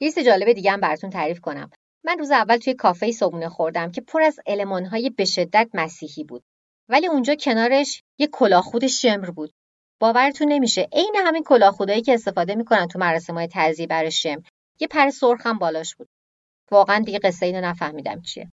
[0.00, 1.70] لیست جالب دیگه هم براتون تعریف کنم.
[2.04, 6.42] من روز اول توی کافه صبونه خوردم که پر از المانهای به شدت مسیحی بود.
[6.88, 9.52] ولی اونجا کنارش یه کلاهخود شمر بود.
[10.00, 14.42] باورتون نمیشه عین همین کلاهخودایی که استفاده می‌کنن تو مراسم های تعزیه برای شمر.
[14.80, 16.08] یه پر سرخ هم بالاش بود.
[16.70, 18.50] واقعا دیگه قصه اینو نفهمیدم چیه.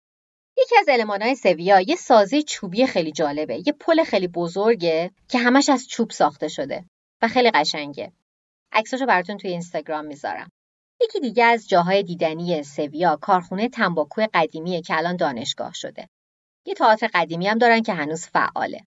[0.58, 0.90] یکی از
[1.22, 6.12] های سویا یه سازی چوبی خیلی جالبه یه پل خیلی بزرگه که همش از چوب
[6.12, 6.86] ساخته شده
[7.22, 8.12] و خیلی قشنگه.
[8.72, 10.52] عکساشو براتون توی اینستاگرام می‌ذارم.
[11.02, 16.08] یکی دیگه از جاهای دیدنی سویا کارخونه تنباکو قدیمیه که الان دانشگاه شده.
[16.66, 18.82] یه تئاتر قدیمی هم دارن که هنوز فعاله.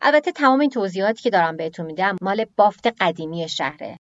[0.00, 3.96] البته تمام این توضیحاتی که دارم بهتون میدم مال بافت قدیمی شهره.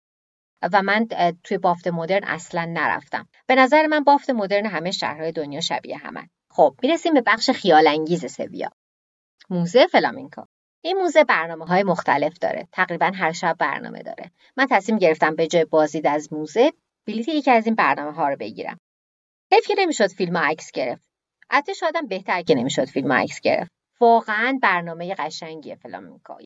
[0.74, 1.08] و من
[1.44, 3.28] توی بافت مدرن اصلا نرفتم.
[3.48, 7.88] به نظر من بافت مدرن همه شهرهای دنیا شبیه همن خب می‌رسیم به بخش خیال
[7.88, 8.70] انگیز سویا.
[9.50, 10.48] موزه فلامینکا
[10.84, 12.68] این موزه برنامه های مختلف داره.
[12.72, 14.32] تقریبا هر شب برنامه داره.
[14.58, 16.72] من تصمیم گرفتم به جای بازدید از موزه
[17.08, 18.78] بلیت یکی از این برنامه ها رو بگیرم.
[19.52, 21.10] حیف که نمی‌شد فیلم عکس گرفت.
[21.50, 23.72] حتی شادم بهتر که نمی‌شد فیلم عکس گرفت.
[24.00, 26.38] واقعا برنامه قشنگی فلامینکا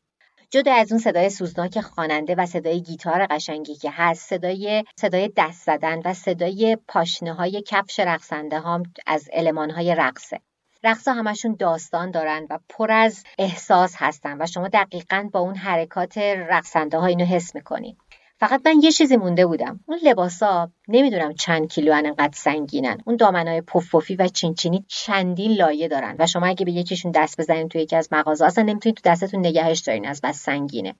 [0.50, 5.66] جدا از اون صدای سوزناک خواننده و صدای گیتار قشنگی که هست صدای صدای دست
[5.66, 10.40] زدن و صدای پاشنه های کفش رقصنده هم از علمان های رقصه.
[10.84, 16.18] رقص همشون داستان دارن و پر از احساس هستن و شما دقیقا با اون حرکات
[16.18, 17.96] رقصنده ها اینو حس می‌کنین
[18.38, 19.80] فقط من یه چیزی مونده بودم.
[19.86, 26.16] اون لباسا نمی‌دونم چند کیلو انقدر سنگینن اون دامنای پفپفی و چینچینی چندین لایه دارن
[26.18, 29.40] و شما اگه به یکیشون دست بزنین توی یکی از مغازه اصلا نمی‌تونید تو دستتون
[29.40, 30.94] نگهش دارین از بس سنگینه.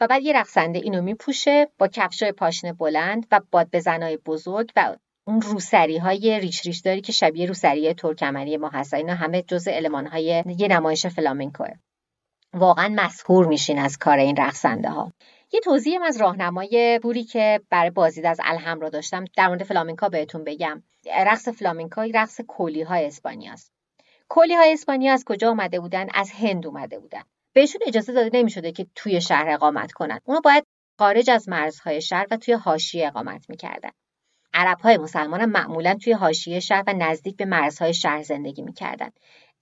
[0.00, 4.96] و بعد یه رقصنده اینو میپوشه با کفشای پاشنه بلند و باد بزنای بزرگ و
[5.26, 8.94] اون روسری های ریش ریش داری که شبیه روسری ترکمنی ما هست.
[8.94, 11.68] اینا همه جزء المان های یه نمایش فلامنکوه.
[12.54, 15.12] واقعا مسحور میشین از کار این رقصنده ها
[15.56, 20.08] یه توضیحم از راهنمای بوری که برای بازدید از الهم را داشتم در مورد فلامینکا
[20.08, 20.82] بهتون بگم.
[21.26, 23.72] رقص فلامینکا رقص کولی های اسپانیاست.
[24.28, 27.22] کولی های اسپانیا از کجا اومده بودن؟ از هند اومده بودن.
[27.52, 30.20] بهشون اجازه داده نمی‌شده که توی شهر اقامت کنن.
[30.24, 30.64] اونا باید
[30.98, 33.90] خارج از مرزهای شهر و توی حاشیه اقامت می‌کردن.
[34.54, 39.10] عرب های مسلمان هم معمولا توی حاشیه شهر و نزدیک به مرزهای شهر زندگی می‌کردن.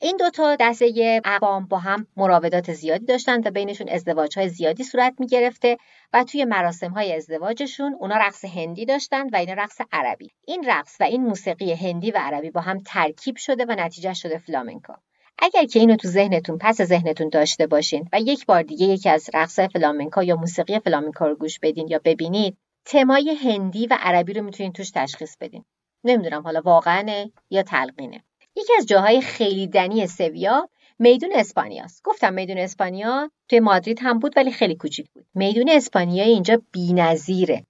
[0.00, 5.14] این دوتا دسته اقوام با هم مراودات زیادی داشتند و بینشون ازدواج های زیادی صورت
[5.18, 5.76] می گرفته
[6.12, 10.30] و توی مراسم های ازدواجشون اونا رقص هندی داشتند و این رقص عربی.
[10.46, 14.38] این رقص و این موسیقی هندی و عربی با هم ترکیب شده و نتیجه شده
[14.38, 14.98] فلامنکا
[15.38, 19.30] اگر که اینو تو ذهنتون پس ذهنتون داشته باشین و یک بار دیگه یکی از
[19.34, 24.42] رقص فلامنکا یا موسیقی فلامنکا رو گوش بدین یا ببینید تمای هندی و عربی رو
[24.42, 25.64] می‌تونین توش تشخیص بدین.
[26.04, 28.24] نمی‌دونم حالا واقعا یا تلقینه.
[28.56, 32.02] یکی از جاهای خیلی دنی سویا میدون اسپانیاست.
[32.04, 35.26] گفتم میدون اسپانیا توی مادرید هم بود ولی خیلی کوچیک بود.
[35.34, 37.66] میدون اسپانیا اینجا بی‌نظیره.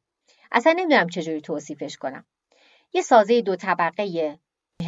[0.52, 2.24] اصلا نمی‌دونم چجوری توصیفش کنم.
[2.92, 4.38] یه سازه دو طبقه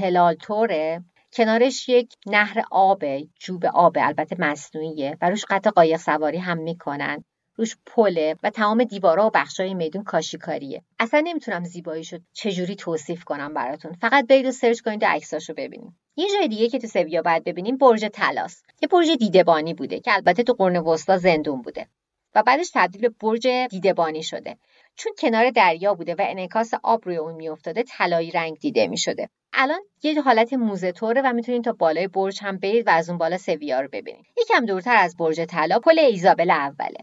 [0.01, 1.05] هلال توره.
[1.33, 5.17] کنارش یک نهر آبه جوب آبه البته مصنوعیه.
[5.21, 7.25] و روش قطع قایق سواری هم می‌کنن.
[7.57, 10.83] روش پله و تمام دیوارا و بخشای میدون کاشیکاریه.
[10.99, 13.93] اصلا نمی‌تونم زیباییشو چجوری توصیف کنم براتون.
[13.93, 15.93] فقط برید و سرچ کنید و عکساشو ببینید.
[16.17, 20.15] یه جای دیگه که تو سویا باید ببینیم برج تلاس یه برج دیدبانی بوده که
[20.15, 21.87] البته تو قرن وسطا زندون بوده
[22.35, 24.57] و بعدش تبدیل به برج دیدبانی شده.
[24.97, 29.29] چون کنار دریا بوده و انعکاس آب روی اون میافتاده طلایی رنگ دیده می‌شده.
[29.53, 33.19] الان یه حالت موزه طوره و می‌تونید تا بالای برج هم برید و از اون
[33.19, 34.27] بالا سویا رو ببینید.
[34.37, 36.99] یکم دورتر از برج طلا پل ایزابل اوله.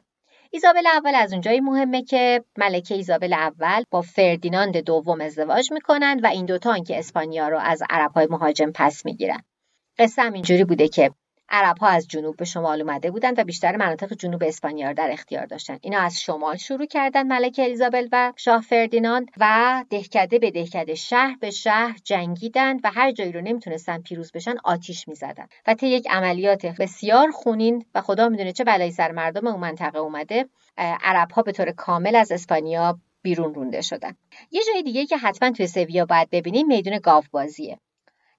[0.55, 6.27] ایزابل اول از اونجایی مهمه که ملکه ایزابل اول با فردیناند دوم ازدواج می‌کنن و
[6.27, 9.43] این دوتا که اسپانیا رو از عربهای مهاجم پس می‌گیرن.
[9.97, 11.11] قصه هم اینجوری بوده که
[11.49, 15.09] عرب ها از جنوب به شمال اومده بودند و بیشتر مناطق جنوب اسپانیا رو در
[15.11, 15.77] اختیار داشتن.
[15.81, 21.37] اینا از شمال شروع کردن ملکه الیزابل و شاه فردیناند و دهکده به دهکده شهر
[21.39, 25.47] به شهر جنگیدند و هر جایی رو نمی‌تونستن پیروز بشن آتیش می‌زدن.
[25.67, 29.99] و طی یک عملیات بسیار خونین و خدا می‌دونه چه بلایی سر مردم اون منطقه
[29.99, 30.45] اومده
[30.77, 34.15] عرب ها به طور کامل از اسپانیا بیرون رونده شدن.
[34.51, 37.79] یه جای دیگه که حتما توی سویا باید ببینیم میدون گاو بازیه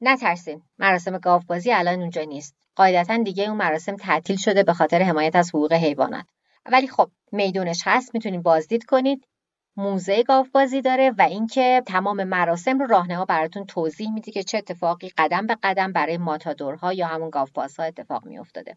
[0.00, 2.63] نترسین مراسم گاوبازی الان اونجا نیست.
[2.76, 6.24] قاعدتا دیگه اون مراسم تعطیل شده به خاطر حمایت از حقوق حیوانات.
[6.66, 9.28] ولی خب میدونش هست می‌تونید بازدید کنید.
[9.76, 14.58] موزه گاو بازی داره و اینکه تمام مراسم رو راهنما براتون توضیح میده که چه
[14.58, 18.76] اتفاقی قدم به قدم برای ماتادورها یا همون گاوبازها اتفاق میافتاده.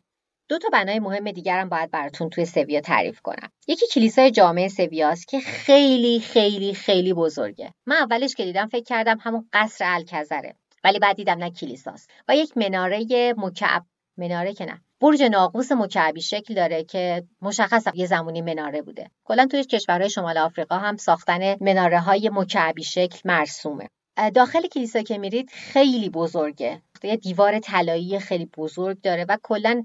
[0.49, 3.49] دو تا بنای مهم دیگرم باید براتون توی سویا تعریف کنم.
[3.67, 7.73] یکی کلیسای جامعه سویاست که خیلی خیلی خیلی بزرگه.
[7.85, 10.55] من اولش که دیدم فکر کردم همون قصر الکزره.
[10.87, 13.85] ولی بعد دیدم نه کلیساست و یک مناره مکعب
[14.17, 19.11] مناره که نه برج ناقوس مکعبی شکل داره که مشخص یه زمانی مناره بوده.
[19.23, 23.89] کلا توی کشورهای شمال آفریقا هم ساختن مناره های مکعبی شکل مرسومه.
[24.33, 26.81] داخل کلیسا که میرید خیلی بزرگه.
[27.03, 29.83] یه دیوار طلایی خیلی بزرگ داره و کلا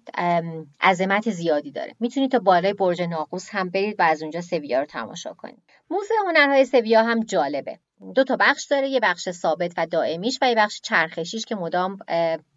[0.81, 1.95] عظمت زیادی داره.
[2.01, 5.63] می‌تونید تا بالای برج ناقوس هم برید و از اونجا سویا رو تماشا کنید.
[5.91, 7.79] موزه هنرهای سویا هم جالبه.
[8.15, 11.99] دو تا بخش داره یه بخش ثابت و دائمیش و یه بخش چرخشیش که مدام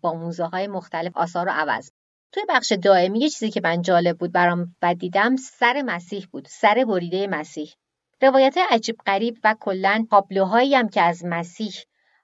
[0.02, 1.92] با موزه های مختلف آثار رو عوض
[2.32, 6.48] توی بخش دائمی یه چیزی که من جالب بود برام و دیدم سر مسیح بود
[6.50, 7.74] سر بریده مسیح.
[8.22, 11.74] روایت عجیب غریب و کلا تابلوهایی هم که از مسیح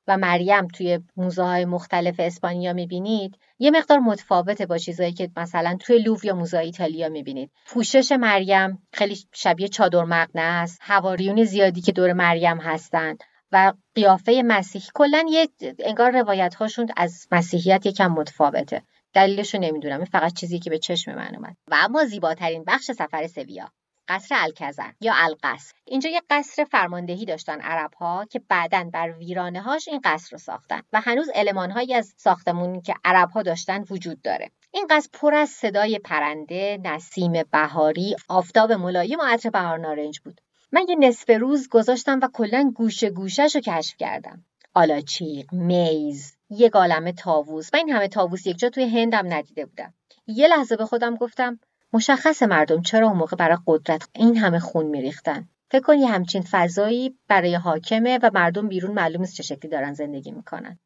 [0.08, 5.78] و مریم توی موزه های مختلف اسپانیا می‌بینید یه مقدار متفاوته با چیزهایی که مثلا
[5.80, 7.52] توی لوو یا موزه ایتالیا می‌بینید.
[7.66, 14.42] پوشش مریم خیلی شبیه چادر مقنعه است هواریون زیادی که دور مریم هستند و قیافه
[14.46, 18.82] مسیح کلا یه انگار روایت هاشون از مسیحیت یکم متفاوته.
[19.14, 21.56] دلیلش رو نمی‌دونم این فقط چیزی که به چشم من اومد.
[21.68, 23.72] و اما زیباترین بخش سفر سویا.
[24.12, 25.74] قصر الکزر یا القصر.
[25.86, 30.38] اینجا یه قصر فرماندهی داشتن عرب ها که بعدا بر ویرانه هاش این قصر رو
[30.38, 34.52] ساختن و هنوز علمان هایی از ساختمونی که عرب ها داشتن وجود داره.
[34.72, 40.42] این قصر پر از صدای پرنده نسیم بهاری آفتاب ملایم و عطر بهار نارنج بود.
[40.72, 44.46] من یه نصف روز گذاشتم و کلا گوشه گوشش رو کشف کردم.
[44.74, 49.94] آلاچیق میز یه گالمه تاووس و این همه تاووس یک جا توی هندم ندیده بودم.
[50.28, 51.60] یه لحظه به خودم گفتم
[51.94, 55.48] مشخص مردم چرا اون موقع برای قدرت این همه خون میریختن.
[55.72, 59.94] فکر کن یه همچین فضایی برای حاکمه و مردم بیرون معلوم نیست چه شکلی دارن
[59.94, 60.80] زندگی می‌کنن.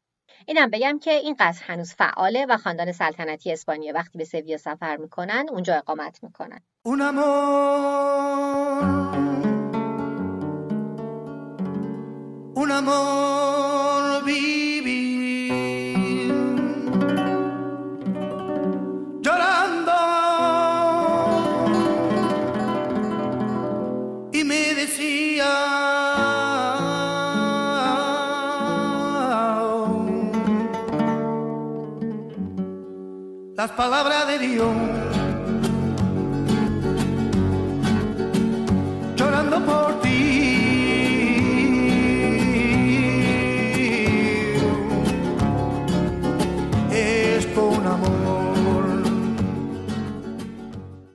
[0.46, 4.96] اینم بگم که این قصر هنوز فعاله و خاندان سلطنتی اسپانیا وقتی به سویا سفر
[4.96, 6.60] می‌کنن اونجا اقامت می‌کنن.
[12.66, 13.95] Un amor
[33.66, 34.76] las palabras de Dios.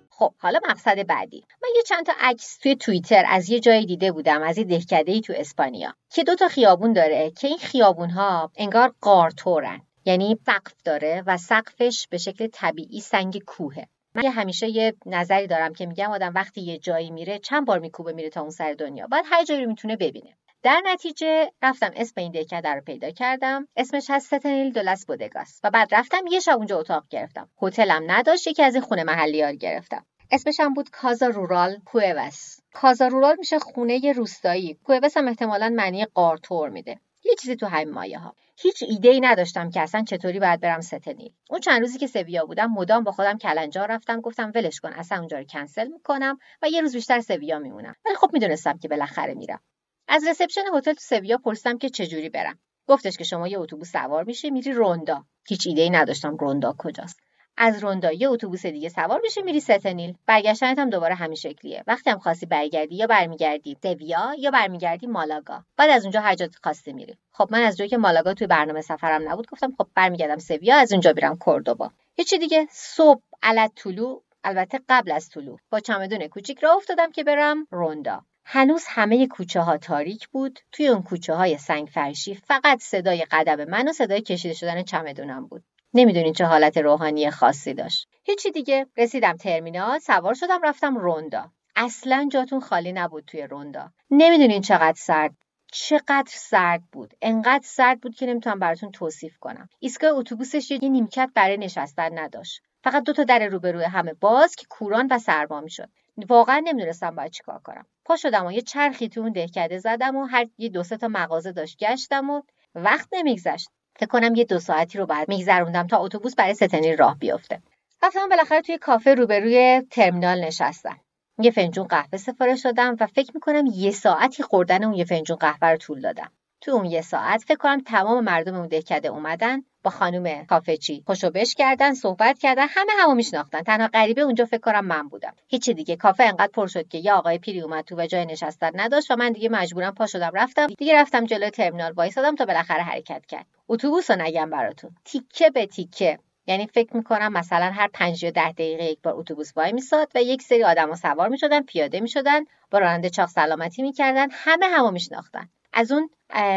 [0.09, 1.43] خب حالا مقصد بعدی.
[1.63, 5.11] من یه چند تا عکس توی توییتر از یه جایی دیده بودم از یه دهکده
[5.11, 9.81] ای تو اسپانیا که دو تا خیابون داره که این خیابون ها انگار قارتورن.
[10.05, 13.87] یعنی سقف داره و سقفش به شکل طبیعی سنگ کوهه.
[14.15, 18.13] من همیشه یه نظری دارم که میگم آدم وقتی یه جایی میره چند بار میکوبه
[18.13, 19.07] میره تا اون سر دنیا.
[19.07, 20.37] بعد هر جایی رو می‌تونه ببینه.
[20.63, 23.67] در نتیجه رفتم اسم این دهکده رو پیدا کردم.
[23.75, 25.59] اسمش هست ستنیل دولاس بودگاس.
[25.63, 27.49] و بعد رفتم یه شب اونجا اتاق گرفتم.
[27.61, 30.05] هتلم نداشت یکی از این خونه محلی ها گرفتم.
[30.31, 34.73] اسمش هم بود کازا رورال کوئوس کازا رورال میشه خونه روستایی.
[34.73, 36.99] کوئوس هم احتمالا معنی قارتور میده.
[37.31, 40.81] یه چیزی تو همین مایه ها هیچ ایده ای نداشتم که اصلا چطوری باید برم
[40.81, 44.93] ستنیل اون چند روزی که سویا بودم مدام با خودم کلنجار رفتم گفتم ولش کن
[44.93, 47.95] اصلا اونجا رو کنسل می‌کنم و یه روز بیشتر سویا میمونم.
[48.05, 49.59] ولی خب می‌دونستم که بالاخره میرم.
[50.07, 52.59] از رسپشن هتل تو سویا پرسیدم که چجوری برم.
[52.87, 55.25] گفتش که شما یه اتوبوس سوار میشی میری روندا.
[55.47, 57.19] هیچ ایده ای نداشتم روندا کجاست.
[57.57, 61.83] از روندا یه اتوبوس دیگه سوار بشی میری ستنیل برگشتنت هم دوباره همین شکلیه.
[61.87, 65.63] وقتی هم خواستی برگردی یا برمیگردی سویا یا برمیگردی مالاگا.
[65.77, 67.17] بعد از اونجا هر جا خواستی میری.
[67.31, 70.91] خب من از جایی که مالاگا توی برنامه سفرم نبود گفتم خب برمیگردم سویا از
[70.91, 75.59] اونجا میرم کوردوبا هیچی دیگه؟ صبح علت طلوع البته قبل از طلوع.
[75.69, 80.59] با چمدون کوچیک را افتادم که برم روندا هنوز همه کوچه ها تاریک بود.
[80.71, 85.47] توی اون کوچه های سنگ فرشی فقط صدای قدم من و صدای کشیده شدن چمدونم
[85.47, 85.63] بود.
[85.93, 88.07] نمی‌دونین چه حالت روحانی خاصی داشت.
[88.23, 88.87] هیچی دیگه.
[88.97, 91.51] رسیدم ترمینال سوار شدم رفتم روندا.
[91.75, 93.91] اصلا جاتون خالی نبود توی روندا.
[94.11, 95.35] نمی‌دونین چقدر سرد.
[95.71, 97.13] چقدر سرد بود.
[97.21, 99.69] انقدر سرد بود که نمی‌تونم براتون توصیف کنم.
[99.79, 102.61] ایستگاه اتوبوسش یه نیمکت برای نشستن نداشت.
[102.83, 105.89] فقط دو تا در روبروی همه باز که کوران و سرما می‌شد.
[106.29, 107.85] واقعا نمی‌دونستم باید چیکار کنم.
[108.05, 111.51] پا شدم و یه چرخی تو اون دهکده زدم و هر یه دو تا مغازه
[111.51, 112.41] داشت گشتم و
[112.75, 113.69] وقت نمیگذشت.
[114.01, 117.61] فکر کنم یه دو ساعتی رو بعد میگذروندم تا اتوبوس برای ستنی راه بیفته.
[118.03, 120.97] رفتم بالاخره توی کافه روبروی ترمینال نشستم.
[121.39, 125.69] یه فنجون قهوه سفارش دادم و فکر می‌کنم یه ساعتی خوردن اون یه فنجون قهوه
[125.69, 126.31] رو طول دادم.
[126.61, 131.03] تو اون یه ساعت فکر کنم تمام مردم اون دهکده اومدن با خانم کافچی.
[131.05, 133.61] خوشوبش کردن صحبت کردن همه همو میشناختن.
[133.61, 135.33] تنها غریبه اونجا فکر کنم من بودم.
[135.47, 135.95] هیچی دیگه.
[135.95, 139.15] کافه انقدر پر شد که یه آقای پیری اومد تو و جای نشستن نداشت و
[139.15, 140.67] من دیگه مجبورم پا شدم رفتم.
[140.67, 143.45] دیگه رفتم جلوی ترمینال وایسادم تا بالاخره حرکت کرد.
[143.69, 144.95] اتوبوس رو نگم براتون.
[145.05, 146.19] تیکه به تیکه.
[146.47, 150.21] یعنی فکر می‌کنم مثلا هر پنج یا ده دقیقه یک بار اتوبوس وای میساد و
[150.21, 155.49] یک سری آدما سوار می‌شدن پیاده می‌شدن با راننده چاق سلامتی می‌کردن همه همو میشناختن.
[155.73, 156.09] از اون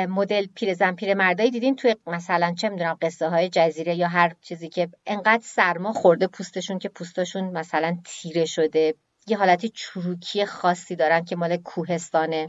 [0.08, 4.88] مدل پیرزن پیرمردایی دیدین توی مثلا چه می‌دونم قصه های جزیره یا هر چیزی که
[5.06, 8.94] انقدر سرما خورده پوستشون که پوستشون مثلا تیره شده.
[9.26, 12.48] یه حالتی چروکی خاصی دارن که مال کوهستانه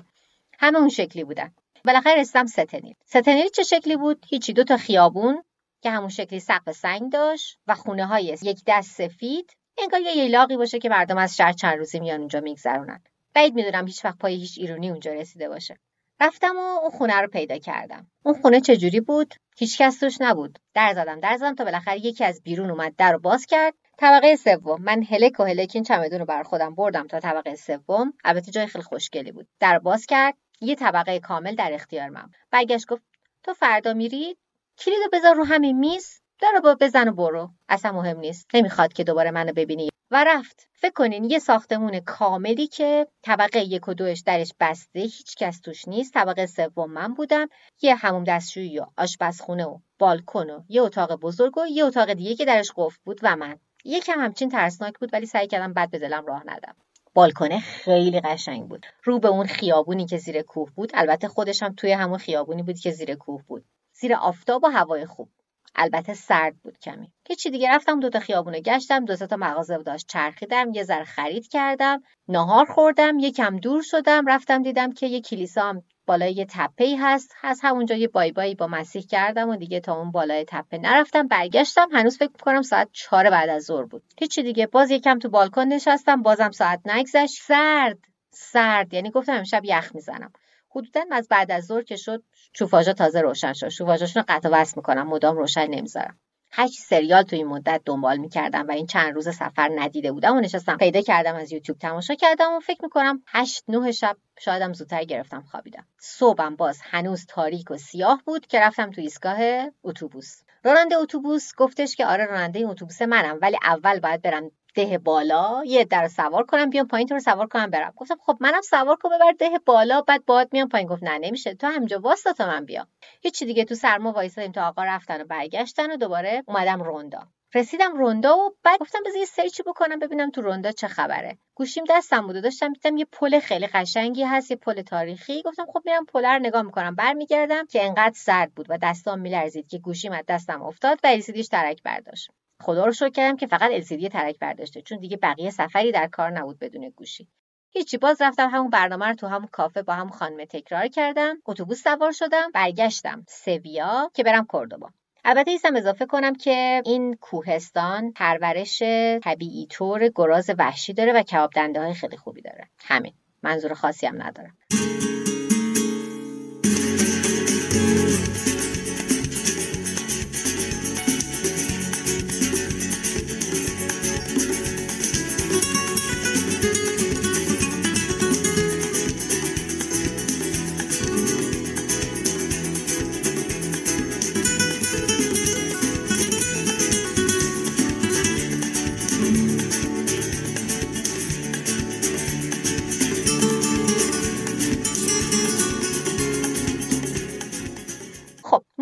[0.59, 1.51] همه اون شکلی بودن.
[1.85, 4.53] بالاخره رسیدم ستنیل ستنیل چه شکلی بود؟ هیچی.
[4.53, 5.43] دو تا خیابون
[5.81, 9.57] که همون شکلی سقف سنگ داشت و خونه های یک دست سفید.
[9.77, 13.03] انگار یه یلاقی باشه که مردم از شهر چند روزی میان اونجا میگذرونن.
[13.33, 15.77] بعید می‌دونم هیچ وقت پای هیچ ایرونی اونجا رسیده باشه.
[16.25, 18.07] رفتم و اون خونه رو پیدا کردم.
[18.23, 20.59] اون خونه چجوری بود؟ هیچ کس توش نبود.
[20.73, 23.73] در زدم در زدم تا بالاخره یکی از بیرون اومد در رو باز کرد.
[23.97, 24.81] طبقه سوم.
[24.81, 28.13] من هلک و هلک این چمدون رو بر خودم بردم تا طبقه سوم.
[28.23, 29.47] البته جای خیلی خوشگلی بود.
[29.59, 30.33] در باز کرد.
[30.61, 32.29] یه طبقه کامل در اختیار من.
[32.51, 33.03] برگشت گفت
[33.43, 34.37] تو فردا میری؟
[34.77, 36.21] کلیدو بذار رو همین میز.
[36.39, 37.49] در با بزن و برو.
[37.69, 38.47] اصلا مهم نیست.
[38.53, 39.89] نمی‌خواد که دوباره منو ببینی.
[40.11, 40.67] و رفت.
[40.73, 45.87] فکر کنین یه ساختمون کاملی که طبقه یک و دوش درش بسته هیچ کس توش
[45.87, 46.13] نیست.
[46.13, 47.47] طبقه سوم من بودم.
[47.81, 52.35] یه هموم دستشویی و آشپزخونه و بالکن و یه اتاق بزرگ و یه اتاق دیگه
[52.35, 53.59] که درش قفل بود و من.
[53.85, 56.75] یکم همچین ترسناک بود ولی سعی کردم بد به دلم راه ندم.
[57.13, 58.85] بالکنه خیلی قشنگ بود.
[59.03, 60.91] رو به اون خیابونی که زیر کوه بود.
[60.93, 63.65] البته خودش هم توی همون خیابونی بود که زیر کوه بود.
[63.93, 65.29] زیر آفتاب و هوای خوب.
[65.75, 67.11] البته سرد بود کمی.
[67.39, 72.01] چی دیگه رفتم دوتا خیابونه گشتم دو تا مغازه داشت چرخیدم یه ذره خرید کردم
[72.27, 77.59] ناهار خوردم یکم دور شدم رفتم دیدم که یه کلیسا بالای یه تپه هست از
[77.63, 81.87] همونجا یه بای بایی با مسیح کردم و دیگه تا اون بالای تپه نرفتم برگشتم
[81.93, 84.03] هنوز فکر کنم ساعت چهار بعد از ظهر بود.
[84.19, 87.41] هیچی دیگه باز یکم تو بالکن نشستم بازم ساعت نگذشت.
[87.41, 87.97] سرد
[88.31, 90.31] سرد یعنی گفتم امشب یخ می‌زنم.
[90.75, 93.69] حدودا از بعد از ظهر که شد شوفاژا تازه روشن شد.
[93.69, 95.07] شوفاژاشون رو قطع وصل می‌کنم.
[95.07, 96.19] مدام روشن نمی‌ذارم.
[96.51, 100.39] هشت سریال تو این مدت دنبال می‌کردم و این چند روز سفر ندیده بودم و
[100.39, 100.77] نشستم.
[100.77, 105.41] پیدا کردم از یوتیوب تماشا کردم و فکر می‌کنم هشت نه شب شایدم زودتر گرفتم
[105.41, 105.87] خوابیدم.
[105.99, 109.37] صبحم باز هنوز تاریک و سیاه بود که رفتم تو ایستگاه
[109.83, 110.41] اتوبوس.
[110.63, 115.83] راننده اتوبوس گفتش که آره راننده اتوبوس منم ولی اول باید برم ده بالا یه
[115.83, 117.93] در سوار کنم بیام پایین تو رو سوار کنم برم.
[117.95, 120.87] گفتم خب منم سوار کن ببر ده بالا بعد باد میام پایین.
[120.87, 121.53] گفت نه نمیشه.
[121.53, 122.87] تو همجا واسه تا من بیام
[123.21, 123.65] هیچی دیگه.
[123.65, 127.27] تو سرما وایسادیم تا آقا رفتن و برگشتن و دوباره اومدم روندا.
[127.53, 131.37] رسیدم روندا و بعد گفتم بذار یه سرچی بکنم ببینم تو روندا چه خبره.
[131.55, 135.41] گوشیم دستم بود داشتم دیدم یه پل خیلی قشنگی هست یه پل تاریخی.
[135.41, 136.95] گفتم خب میرم پل رو نگاه می‌کنم.
[136.95, 141.47] برمیگردم که انقدر سرد بود و دستام میلرزید که گوشیم از دستم افتاد و الیسیدیش
[141.47, 142.31] ترک برداشت.
[142.61, 146.31] خدا رو شکر کردم که فقط LCD ترک برداشته چون دیگه بقیه سفری در کار
[146.31, 147.27] نبود بدون گوشی.
[147.69, 151.83] هیچی باز رفتم همون برنامه رو تو همون کافه با همون خانم تکرار کردم اتوبوس
[151.83, 154.89] سوار شدم برگشتم سویا که برم کردوبا.
[155.25, 158.79] البته ایستم اضافه کنم که این کوهستان پرورش
[159.23, 162.69] طبیعی طور گراز وحشی داره و کباب دنده های خیلی خوبی داره.
[162.79, 163.13] همین.
[163.43, 164.57] منظور خاصی هم ندارم.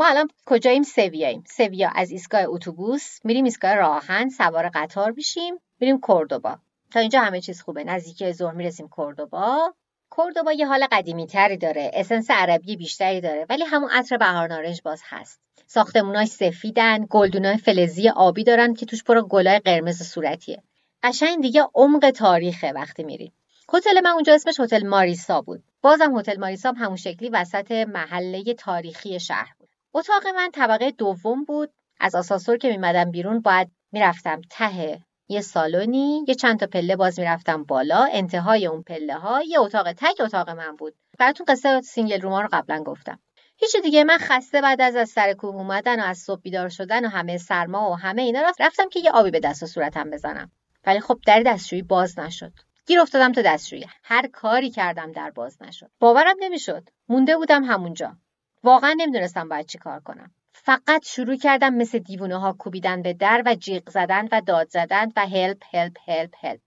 [0.04, 3.20] ما الان کجاییم؟ سویاییم سویا از ایستگاه اتوبوس.
[3.24, 4.30] میریم ایستگاه راهن.
[4.30, 5.56] سوار قطار میشیم.
[5.80, 6.58] میریم کردوبا.
[6.92, 7.84] تا اینجا همه چیز خوبه.
[7.84, 9.74] نزدیک ظهر می‌رسیم کردوبا.
[10.18, 11.92] کردوبا یه حال قدیمی تری داره.
[11.94, 13.46] اسنس عربی بیشتری داره.
[13.50, 15.40] ولی همون عطر بهار نارنج باز هست.
[15.68, 20.64] ساختمونای سفیدن گلدونای فلزی آبی دارن که توش پر گلای قرمز صورتیه.
[21.04, 23.34] قشنگ دیگه عمق تاریخه وقتی میریم.
[23.74, 25.64] هتل من اونجا اسمش هتل ماریسا بود.
[25.82, 29.63] بازم هتل ماریسا همون شکلی وسط محله تاریخی شهر
[29.96, 31.74] اتاق من طبقه دوم بود.
[32.00, 37.20] از آسانسور که میمدم بیرون باید می‌رفتم ته یه سالونی یه چند تا پله باز
[37.20, 40.96] می‌رفتم بالا انتهای اون پله ها یه اتاق تک اتاق من بود.
[41.20, 43.20] براتون قصه single room ا رو قبلا گفتم.
[43.58, 47.06] هیچ دیگه من خسته بعد از از سر کوه اومدن و از صبح بیدار شدن
[47.06, 50.10] و همه سرما و همه اینا رفت رفتم که یه آبی به دست و صورتم
[50.10, 50.52] بزنم.
[50.86, 52.54] ولی خب در دستشویی باز نشد.
[52.86, 53.86] گیر افتادم تو دستشویی.
[54.04, 55.92] هر کاری کردم در باز نشد.
[56.00, 56.90] باورم نمی‌شد.
[57.10, 58.18] مونده بودم همونجا.
[58.64, 60.32] واقعا نمی‌دونستم باید چی کار کنم.
[60.54, 65.12] فقط شروع کردم مثل دیوونه ها کوبیدن به در و جیغ زدن و داد زدن
[65.16, 66.60] و هلپ هلپ هلپ هلپ.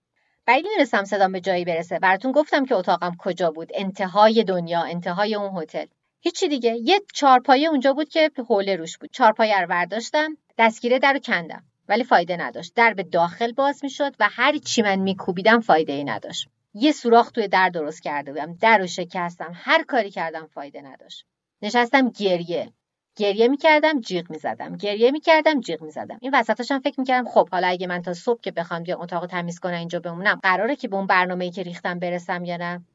[0.45, 1.99] بعید می‌دونستم صدام به جایی برسه.
[1.99, 3.71] براتون گفتم که اتاقم کجا بود.
[3.73, 5.85] انتهای دنیا انتهای اون هتل.
[6.21, 6.77] هیچی دیگه.
[6.83, 9.09] یه چارپایه اونجا بود که حوله روش بود.
[9.11, 10.37] چارپایه رو برداشتم.
[10.57, 11.63] دستگیره در رو کندم.
[11.89, 12.73] ولی فایده نداشت.
[12.75, 16.47] در به داخل باز می‌شد و هر چی من میکوبیدم فایده ای نداشت.
[16.73, 18.53] یه سوراخ توی در درست کرده بودم.
[18.53, 19.51] در رو شکستم.
[19.55, 21.25] هر کاری کردم فایده نداشت.
[21.61, 22.73] نشستم گریه.
[23.15, 24.75] گریه می‌کردم جیغ می‌زدم.
[24.75, 26.17] گریه می‌کردم جیغ می‌زدم.
[26.21, 29.25] این وسطاش هم فکر می‌کردم خب حالا اگه من تا صبح که بخوام بیام اتاق
[29.25, 32.85] تمیز کنم اینجا بمونم قراره که به اون برنامه‌ای که ریختم برسم یا نه.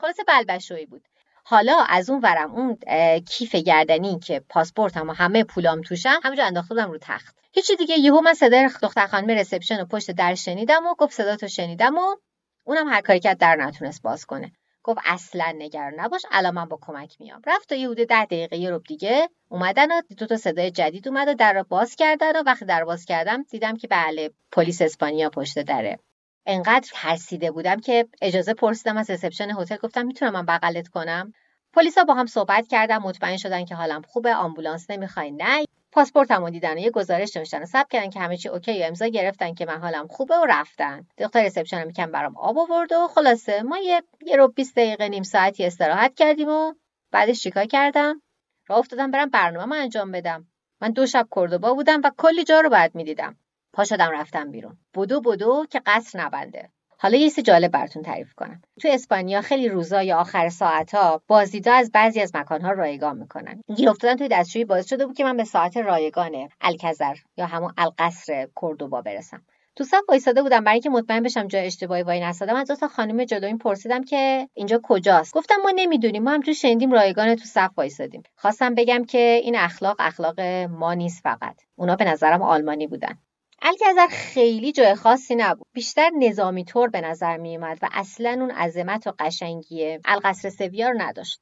[0.00, 1.02] خلاصه بلبشویی بود.
[1.44, 2.78] حالا از اون ورم اون
[3.20, 7.38] کیف گردنی که پاسپورتم و همه پولام توشم همونجا انداخته بودم رو تخت.
[7.52, 11.36] هیچی دیگه یهو من صدای دختر خانم رسپشن و پشت در شنیدم و گفت صدا
[11.36, 12.16] تو شنیدم و
[12.64, 14.52] اونم هر کاری کرد در نتونست باز کنه.
[14.90, 17.42] گفت اصلا نگران نباش الان من با کمک میام.
[17.46, 21.08] رفت تا یهو ده ده دقیقه یه رب دیگه اومدن و دو تا صدای جدید
[21.08, 24.82] اومد و در رو باز کردن و وقتی در باز کردم دیدم که بله پلیس
[24.82, 25.98] اسپانیا پشت دره.
[26.46, 29.76] انقدر ترسیده بودم که اجازه پرسیدم از reception هتل.
[29.76, 31.32] گفتم می‌تونم من بغلت کنم؟
[31.72, 35.64] پلیسا با هم صحبت کردن مطمئن شدن که حالم خوبه آمبولانس نمی‌خواین نه.
[35.92, 39.06] پاسپورتمو دیدن و یه گزارش نوشتن و ثبت کردن که همه چی okay و امضا
[39.06, 41.06] گرفتن که من حالم خوبه و رفتن.
[41.18, 45.22] دختر reception میکن برام آب آورد و خلاصه ما یه یه رو 20 دقیقه نیم
[45.22, 46.74] ساعتی استراحت کردیم و
[47.10, 48.22] بعدش چیکار کردم؟
[48.66, 50.46] راه افتادم برم برنامه انجام بدم.
[50.80, 53.36] من دو شب کردوبا بودم و کلی جا رو بعد می‌دیدم.
[53.72, 54.78] پا شدم رفتم بیرون.
[54.94, 56.70] بدو بدو که قصر نبنده.
[57.02, 58.62] حالا یه چیز جالب براتون تعریف کنم.
[58.80, 63.62] تو اسپانیا خیلی روزا یا آخر ساعتها بازدیدا از بعضی از مکانها رایگان می‌کنن.
[63.76, 67.72] گیر افتادن توی دستشویی باعث شده بود که من به ساعت رایگان الکزر یا همون
[67.78, 69.42] القصر کردوبا برسم.
[69.76, 72.88] تو صف وایساده بودم برای اینکه مطمئن بشم جای اشتباهی وای نسادم از دو تا
[72.88, 77.70] خانم جلویم پرسیدم که اینجا کجاست؟ گفتم ما نمی‌دونیم ما همجور شنیدیم رایگان تو صف
[77.76, 78.22] وایسادیم.
[78.36, 80.40] خواستم بگم که این اخلاق اخلاق
[80.70, 81.56] ما نیست فقط.
[81.76, 83.18] اونا به نظرم آلمانی بودن.
[83.62, 85.66] الکزر خیلی جای خاصی نبود.
[85.72, 90.88] بیشتر نظامی طور به نظر می اومد و اصلا اون عظمت و قشنگی القصر سویا
[90.88, 91.40] رو نداشت.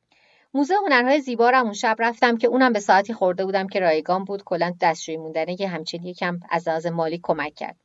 [0.54, 4.24] موزه هنرهای زیبا رو اون شب رفتم که اونم به ساعتی خورده بودم که رایگان
[4.24, 7.76] بود کلا دستشویی موندنه که همچین یکم از لحاظ مالی کمک کرد.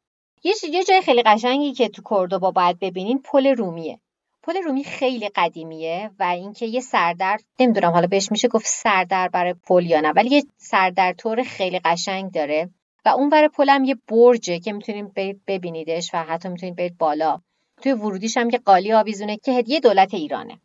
[0.43, 3.99] یه یه جای خیلی قشنگی که تو کردوبا باید ببینین پل رومیه.
[4.43, 9.53] پل رومی خیلی قدیمیه و اینکه یه سردر نمی‌دونم حالا بهش میشه گفت سردر برای
[9.53, 12.69] پل یا نه ولی یه سردر طور خیلی قشنگ داره.
[13.05, 17.41] و اون ور پلم یه برجه که می‌تونید برید ببینیدش و حتی می‌تونید برید بالا.
[17.81, 20.59] توی ورودیش هم یه قالی آویزونه که هدیه دولت ایرانه.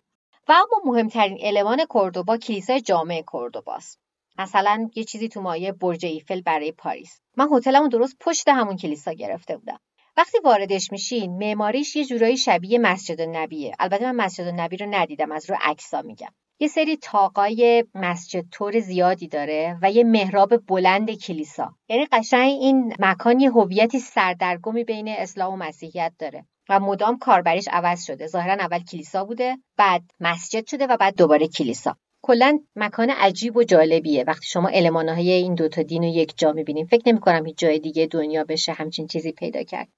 [0.49, 4.01] و اما مهمترین المان کردوبا کلیسای جامع کردوباست.
[4.39, 7.21] مثلا یه چیزی تو مایه برج ایفل برای پاریس.
[7.37, 9.81] من هتلمو درست پشت همون کلیسا گرفته بودم.
[10.17, 13.75] وقتی واردش میشین معماریش یه جورایی شبیه مسجد النبیه.
[13.79, 16.33] البته من مسجد النبی رو ندیدم از رو عکسا میگم.
[16.61, 21.75] یه سری تاقای مسجد طور زیادی داره و یه محراب بلند کلیسا.
[21.89, 27.69] یعنی قشنگ این مکان یه هویتی سردرگمی بین اسلام و مسیحیت داره و مدام کاربریش
[27.73, 28.27] عوض شده.
[28.27, 31.97] ظاهرا اول کلیسا بوده بعد مسجد شده و بعد دوباره کلیسا.
[32.23, 34.25] کلا مکان عجیب و جالبیه.
[34.25, 37.79] وقتی شما المانهای این دوتا دین رو یک جا می‌بینیم فکر نمی کنم هیچ جای
[37.79, 39.89] دیگه دنیا بشه همچین چیزی پیدا کرد.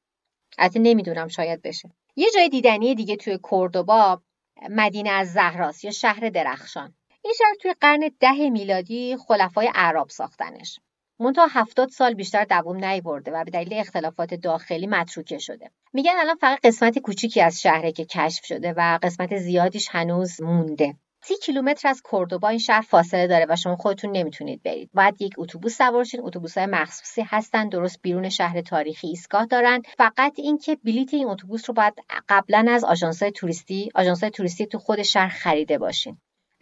[0.58, 1.90] البته نمی‌دونم شاید بشه.
[2.16, 4.22] یه جای دیدنی دیگه توی کوردوبا
[4.70, 6.94] مدینه از زهراست یا شهر درخشان.
[7.24, 10.80] این شهر توی قرن ده میلادی خلفای عرب ساختنش.
[11.20, 15.70] منتها هفتاد سال بیشتر دوام نیورده و به دلیل اختلافات داخلی متروکه شده.
[15.92, 20.94] میگن الان فقط قسمت کوچیکی از شهره که کشف شده و قسمت زیادیش هنوز مونده.
[21.22, 24.90] سی کیلومتر از کردوبا این شهر فاصله داره و شما خودتون نمی‌تونید برید.
[24.94, 26.20] باید یک اتوبوس سوار شین.
[26.22, 29.82] اتوبوس های مخصوصی هستن درست بیرون شهر تاریخی ایستگاه دارن.
[29.98, 31.94] فقط اینکه بلیت این اتوبوس رو باید
[32.28, 36.18] قبلا از آژانس توریستی آژانس توریستی تو خود شهر خریده باشین.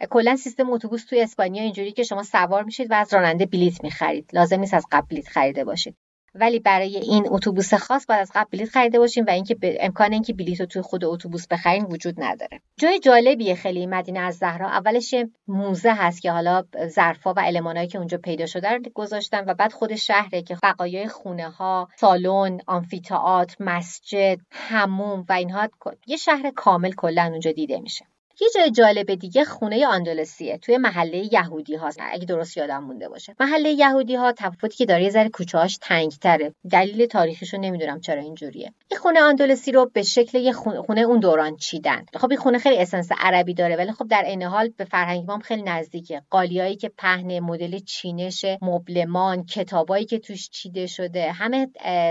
[0.09, 4.29] کلا سیستم اتوبوس توی اسپانیا اینجوری که شما سوار میشید و از راننده بلیت می‌خرید.
[4.33, 5.95] لازم نیست از قبل بلیت خریده باشید.
[6.39, 10.33] ولی برای این اتوبوس خاص باید از قبل بلیط خریده باشیم و اینکه امکان اینکه
[10.33, 12.61] بلیط رو توی خود اتوبوس بخرین وجود نداره.
[12.77, 14.67] جای جالبیه خیلی مدینه از زهرا.
[14.67, 15.15] اولش
[15.47, 19.73] موزه هست که حالا ظرفا و المانایی که اونجا پیدا شده رو گذاشتن و بعد
[19.73, 25.69] خود شهره که بقایای خونه ها سالن آمفیتئاتر مسجد هموم و اینها
[26.07, 28.05] یه شهر کامل کلا اونجا دیده میشه.
[28.41, 33.35] یه جای جالب دیگه خونه آندلسیه توی محله یهودی هاست اگه درست یادم مونده باشه.
[33.39, 36.53] محله یهودی ها تفاوتی که داره یه ذره کوچه‌هاش تنگتره.
[36.71, 38.73] دلیل تاریخیشو نمی‌دونم چرا اینجوریه.
[38.91, 42.05] این خونه آندلسی رو به شکل یه خونه اون دوران چیدن.
[42.15, 45.39] خب این خونه خیلی اسنس عربی داره ولی خب در عین حال به فرهنگ ما
[45.39, 46.21] خیلی نزدیکه.
[46.29, 51.67] قالیایی که پهن مدل چینش مبلمان کتابایی که توش چیده شده همه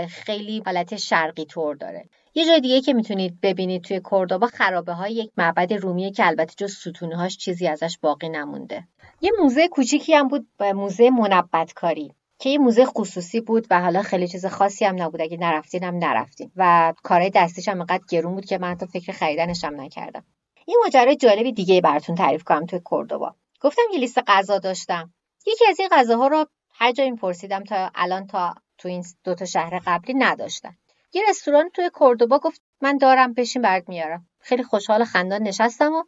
[0.09, 2.05] خیلی حالت شرقی طور داره.
[2.39, 6.53] یه جای دیگه که می‌تونید ببینید توی کوردوبا خرابه های یک معبد رومیه که البته
[6.57, 8.87] جز ستونهاش چیزی ازش باقی نمونده.
[9.21, 14.27] یه موزه کوچیکی هم بود موزه منبتکاری که یه موزه خصوصی بود و حالا خیلی
[14.27, 15.21] چیز خاصی هم نبود.
[15.21, 16.51] اگه نرفتین هم نرفتین.
[16.55, 20.23] و کارهای دستیش هم انقدر گرون بود که من تو فکر خریدنش هم نکردم.
[20.67, 25.13] یه ماجرای جالبی دیگه براتون تعریف کنم توی کوردوبا گفتم یه لیست غذا داشتم.
[25.47, 29.45] یکی از این غذاها رو هر جایی پرسیدم تا الان تا تو این دو تا
[29.45, 30.77] شهر قبلی نداشتن.
[31.13, 34.27] یه رستوران توی کوردوبا گفت من دارم بشین برات میارم.
[34.39, 36.03] خیلی خوشحال خندان نشستم و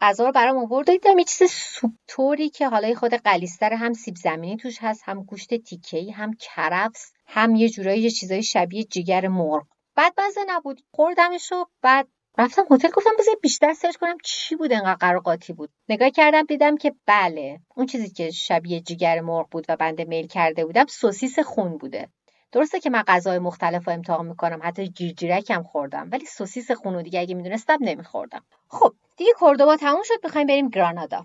[0.00, 4.14] غذا رو برام آورد دیدم یه چیز سوپ طوری که حالا خود قلیستر هم سیب
[4.16, 9.28] زمینی توش هست هم گوشت تیکه‌ای هم کرفس هم یه جورایی یه چیزای شبیه جگر
[9.28, 9.66] مرغ.
[9.96, 10.80] بعد بازه نبود.
[10.90, 15.70] خوردمش و بعد رفتم هتل گفتم بذار بیشتر سرچ کنم چی بود انقدر قراقاتی بود.
[15.88, 20.26] نگاه کردم دیدم که بله اون چیزی که شبیه جگر مرغ بود و بنده میل
[20.26, 22.08] کرده بودم سوسیس خون بوده.
[22.54, 27.20] درسته که من غذای مختلف امتحان می‌کنم حتی جیرجیرک هم خوردم ولی سوسیس خونو دیگه
[27.20, 28.42] اگه می‌دونستم نمیخوردم.
[28.68, 31.24] خب دیگه کردوبا تموم شد می‌خوایم بریم گرانادا.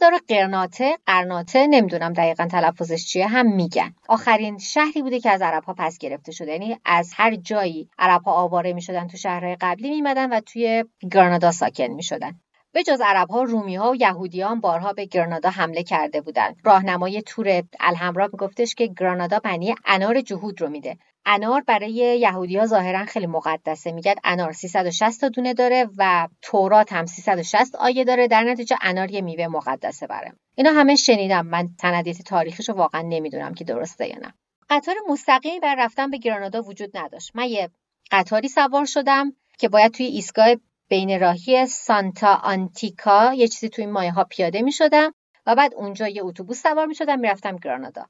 [0.00, 3.94] رو قرناته قرناته نمی‌دونم دقیقا تلفظش چیه هم میگن.
[4.08, 6.52] آخرین شهری بوده که از عرب ها پس گرفته شده.
[6.52, 11.52] یعنی از هر جایی عرب ها آواره می‌شدن تو شهرهای قبلی میمدن و توی گرانادا
[11.52, 12.40] ساکن می‌شدن.
[12.72, 17.22] به جز عرب ها رومی ها و یهودیان بارها به گرانادا حمله کرده بودند راهنمای
[17.22, 20.96] تور الحمرا میگفتش که گرانادا معنی انار جهود رو میده.
[21.26, 23.92] انار برای یهودیا ظاهرا خیلی مقدسه.
[23.92, 28.28] میگن انار 360 تا دونه داره و تورات هم 360 آیه داره.
[28.28, 31.46] در نتیجه انار یه میوه مقدسه بره اینا همه شنیدم.
[31.46, 34.34] من تنادیت تاریخیش رو واقعا نمی‌دونم که درسته یا نه.
[34.70, 37.30] قطار مستقیمی بر رفتن به گرانادا وجود نداشت.
[37.34, 37.70] من یه
[38.10, 40.46] قطاری سوار شدم که باید توی ایستگاه
[40.88, 45.14] بین راهی سانتا آنتیکا یه چیزی توی مایه ها پیاده می شدم
[45.46, 48.06] و بعد اونجا یه اتوبوس سوار می شدم می‌رفتم گرانادا.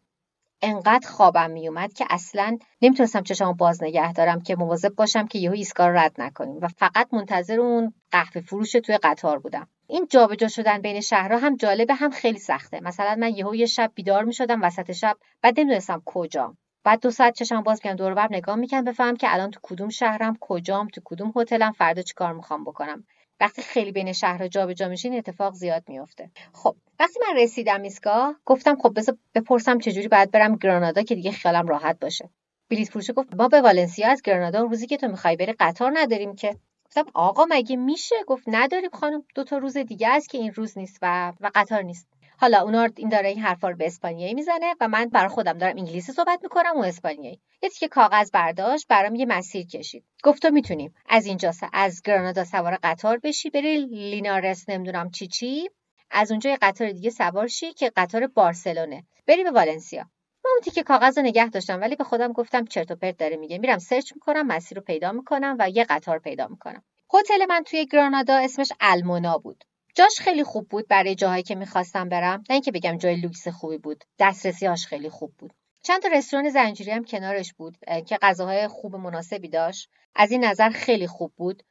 [0.63, 5.53] انقدر خوابم میومد که اصلا نمی‌تونستم چشمو باز نگه دارم که مواظب باشم که یهو
[5.53, 9.69] ایستگاه رد نکنیم و فقط منتظر اون قهوه فروش توی قطار بودم.
[9.87, 12.81] این جابجا شدن بین شهرها هم جالبه هم خیلی سخته.
[12.81, 17.35] مثلا من یهو یه شب بیدار می‌شدم وسط شب بعد نمی‌دونستم کجا بعد دو ساعت
[17.35, 21.33] چشم باز می‌کنم دور نگاه می‌کنم بفهمم که الان تو کدوم شهرم کجام تو کدوم
[21.37, 23.05] هتلم فردا چیکار می‌خوام بکنم.
[23.43, 28.77] وقتی خیلی بین شهرها جابجا میشین اتفاق زیاد میفته خب وقتی من رسیدم ایستگاه گفتم
[28.77, 32.31] خب بذار بپرسم چجوری باید برم گرانادا که دیگه خیالم راحت باشه.
[32.71, 36.35] بلیط فروش گفت ما به والنسیا از گرانادا روزی که تو می‌خوای بری قطار نداریم
[36.35, 36.57] که.
[36.87, 40.79] گفتم آقا مگه میشه؟ گفت نداریم خانم دو تا روز دیگه است که این روز
[40.79, 42.07] نیست و و قطار نیست.
[42.43, 45.77] حالا اونا این داره این حرفا رو به اسپانیایی می‌زنه و من برای خودم دارم
[45.77, 47.41] انگلیسی صحبت می‌کنم و اسپانیایی.
[47.63, 50.05] یه که کاغذ برداشت برام یه مسیر کشید.
[50.25, 55.71] گفت تو می‌تونیم از اینجا از گرانادا سوار قطار بشی بری لینارس نمی‌دونم چی چی
[56.11, 59.05] از اونجا یه قطار دیگه سوار شی که قطار بارسلونه.
[59.27, 60.03] بری به والنسیا.
[60.45, 63.37] من اون که کاغذ رو نگه داشتم ولی به خودم گفتم چرت و پرت داره
[63.37, 63.59] میگه.
[63.59, 66.83] میرم سرچ می‌کنم مسیر رو پیدا می‌کنم و یه قطار پیدا می‌کنم.
[67.15, 69.65] هتل من توی گرانادا اسمش المونا بود.
[69.95, 72.45] جاش خیلی خوب بود برای جاهایی که می‌خواستم برم.
[72.51, 74.05] نه اینکه بگم جای لوکس خوبی بود.
[74.19, 75.53] دسترسیاش خیلی خوب بود.
[75.83, 79.89] چند تا رستوران زنجیری هم کنارش بود که غذاهای خوب مناسبی داشت.
[80.15, 81.63] از این نظر خیلی خوب بود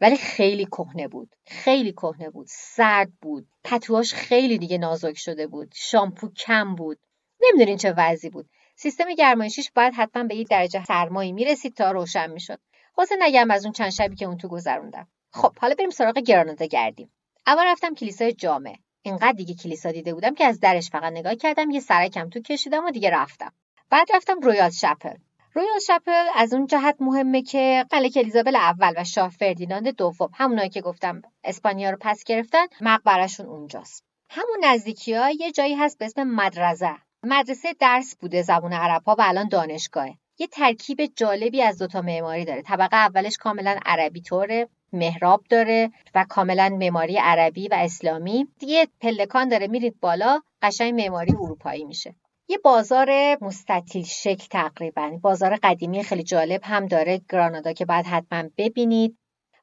[0.00, 1.34] ولی خیلی کهنه بود.
[1.46, 2.46] خیلی کهنه بود.
[2.50, 3.46] سرد بود.
[3.64, 5.72] پتوهاش خیلی دیگه نازک شده بود.
[5.74, 6.98] شامپو کم بود.
[7.42, 8.48] نمی‌دونین چه وضعی بود.
[8.76, 12.60] سیستم گرمایشیش باید حتما به یک درجه سرمایی می‌رسید تا روشن می‌شد.
[12.98, 15.08] واسه نگم از اون چند شبی که اون تو گذروندم.
[15.30, 17.12] خب حالا بریم سراغ گرانادا گردیم.
[17.46, 18.76] اول رفتم کلیسای جامع.
[19.02, 22.84] اینقدر دیگه کلیسا دیده بودم که از درش فقط نگاه کردم یه سرکم تو کشیدم
[22.84, 23.52] و دیگه رفتم.
[23.90, 25.14] بعد رفتم Royal Chapel.
[25.54, 30.68] Royal Chapel از اون جهت مهمه که ملکه الیزابت اول و شاه فردیناند دوم همونایی
[30.68, 34.04] که گفتم اسپانیا رو پس گرفتن مقبرشون اونجاست.
[34.30, 39.14] همون نزدیکی ها یه جایی هست به اسم مدرزه مدرسه درس بوده زبون عرب و
[39.18, 40.14] الان دانشگاهه.
[40.38, 42.62] یه ترکیب جالبی از دوتا معماری داره.
[42.62, 44.68] طبقه اولش کاملا عربی طوره.
[44.92, 48.48] محراب داره و کاملا معماری عربی و اسلامی.
[48.60, 52.14] یه پلکان داره میرید بالا قشنگ معماری اروپایی میشه.
[52.48, 58.48] یه بازار مستطیل شکل تقریبا بازار قدیمی خیلی جالب هم داره گرانادا که بعد حتما
[58.58, 59.18] ببینید.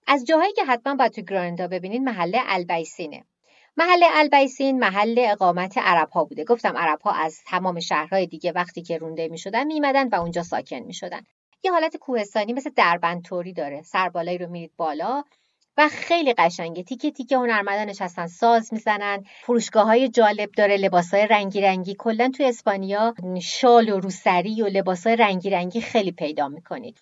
[0.08, 3.26] از جاهایی که حتما باید تو گرانادا ببینید محله البیسینه.
[3.78, 6.44] محل البیسین محل اقامت عرب ها بوده.
[6.44, 10.44] گفتم عرب ها از تمام شهرهای دیگه وقتی که رونده می شدن می و اونجا
[10.44, 11.22] ساکن می شدن.
[11.64, 13.82] یه حالت کوهستانی مثل دربند توری داره.
[13.82, 15.24] سربالایی رو میرید بالا
[15.78, 16.84] و خیلی قشنگه.
[16.84, 22.32] تیکه تیکه هنرمندان نشستن ساز می‌زنن فروشگاه های جالب داره لباس های رنگی رنگی کلا
[22.38, 27.00] توی اسپانیا شال و روسری و لباس های رنگی رنگی خیلی پیدا می‌کنید.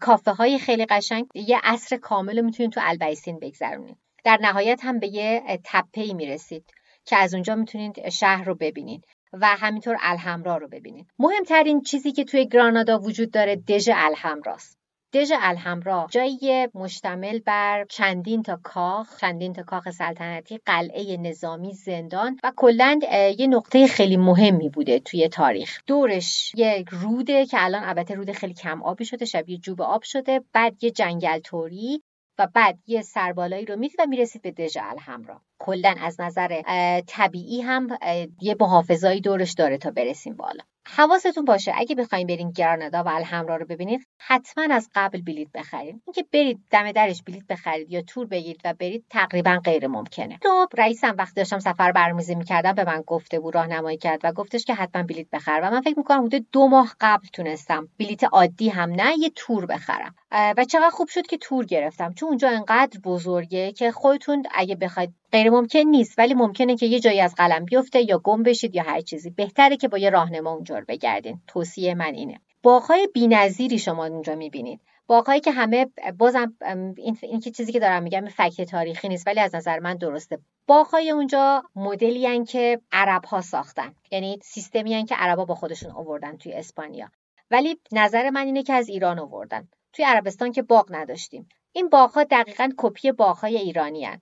[0.00, 1.26] کافه های خیلی قشنگ.
[1.34, 3.96] یه عصر کامل می‌تونید تو البیسین بگذرونید.
[4.24, 6.64] در نهایت هم به یه تپه ای می‌رسید
[7.04, 9.04] که از اونجا می‌تونید شهر رو ببینید.
[9.32, 11.06] و همینطور الحمرا رو ببینید.
[11.18, 14.78] مهمترین چیزی که توی گرانادا وجود داره دژ الحمراست
[15.12, 22.38] دژ الحمرا جایی مشتمل بر چندین تا کاخ چندین تا کاخ سلطنتی قلعه نظامی زندان
[22.44, 22.98] و کلا
[23.38, 25.80] یه نقطه خیلی مهمی بوده توی تاریخ.
[25.86, 30.40] دورش یه روده که الان البته رود خیلی کم آبی شده شبیه جوب آب شده.
[30.52, 32.02] بعد یه جنگل توری
[32.38, 35.40] و بعد یه سربالایی رو می‌دید و می‌رسید به دژ الحمرا.
[35.58, 36.62] کلا از نظر
[37.06, 37.88] طبیعی هم
[38.40, 40.64] یه محافظایی دورش داره تا برسیم بالا.
[40.96, 46.02] حواستون باشه اگه بخواید برین گرانادا و الحمرا رو ببینید حتما از قبل بلیط بخرید.
[46.06, 50.38] اینکه برید دم درش بلیط بخرید یا تور بگیرید و برید تقریبا غیر ممکنه.
[50.38, 54.64] تو رئیسم وقتی داشتم سفر برنامه‌ریزی می‌کردم به من گفته بود راهنمایی کرد و گفتش
[54.64, 55.60] که حتما بلیط بخر.
[55.62, 59.66] و من فکر می‌کنم حدود دو ماه قبل تونستم بلیط عادی هم نه یه تور
[59.66, 60.14] بخرم.
[60.32, 62.14] و چقدر خوب شد که تور گرفتم.
[62.14, 67.00] چون اونجا انقدر بزرگه که خودتون اگه بخواید غیر ممکن نیست ولی ممکنه که یه
[67.00, 69.30] جایی از قلم بیفته یا گم بشید یا هر چیزی.
[69.30, 71.40] بهتره که با یه راهنما اونجا بگردین.
[71.46, 72.40] توصیه من اینه.
[72.62, 74.80] باغهای بی‌نظیری شما اونجا می‌بینید.
[75.06, 75.86] باغهایی که همه
[76.18, 76.56] بازم
[76.96, 80.38] این, این چیزی که دارم میگم فکت تاریخی نیست ولی از نظر من درسته.
[80.66, 83.94] باغهای اونجا مدلی که عرب ها ساختن.
[84.10, 87.10] یعنی سیستمی که عربا با خودشون آوردن توی اسپانیا.
[87.50, 89.68] ولی نظر من اینه که از ایران آوردن.
[89.92, 91.48] توی عربستان که باغ نداشتیم.
[91.72, 94.20] این باغها دقیقا کپی باغهای ایرانی هن.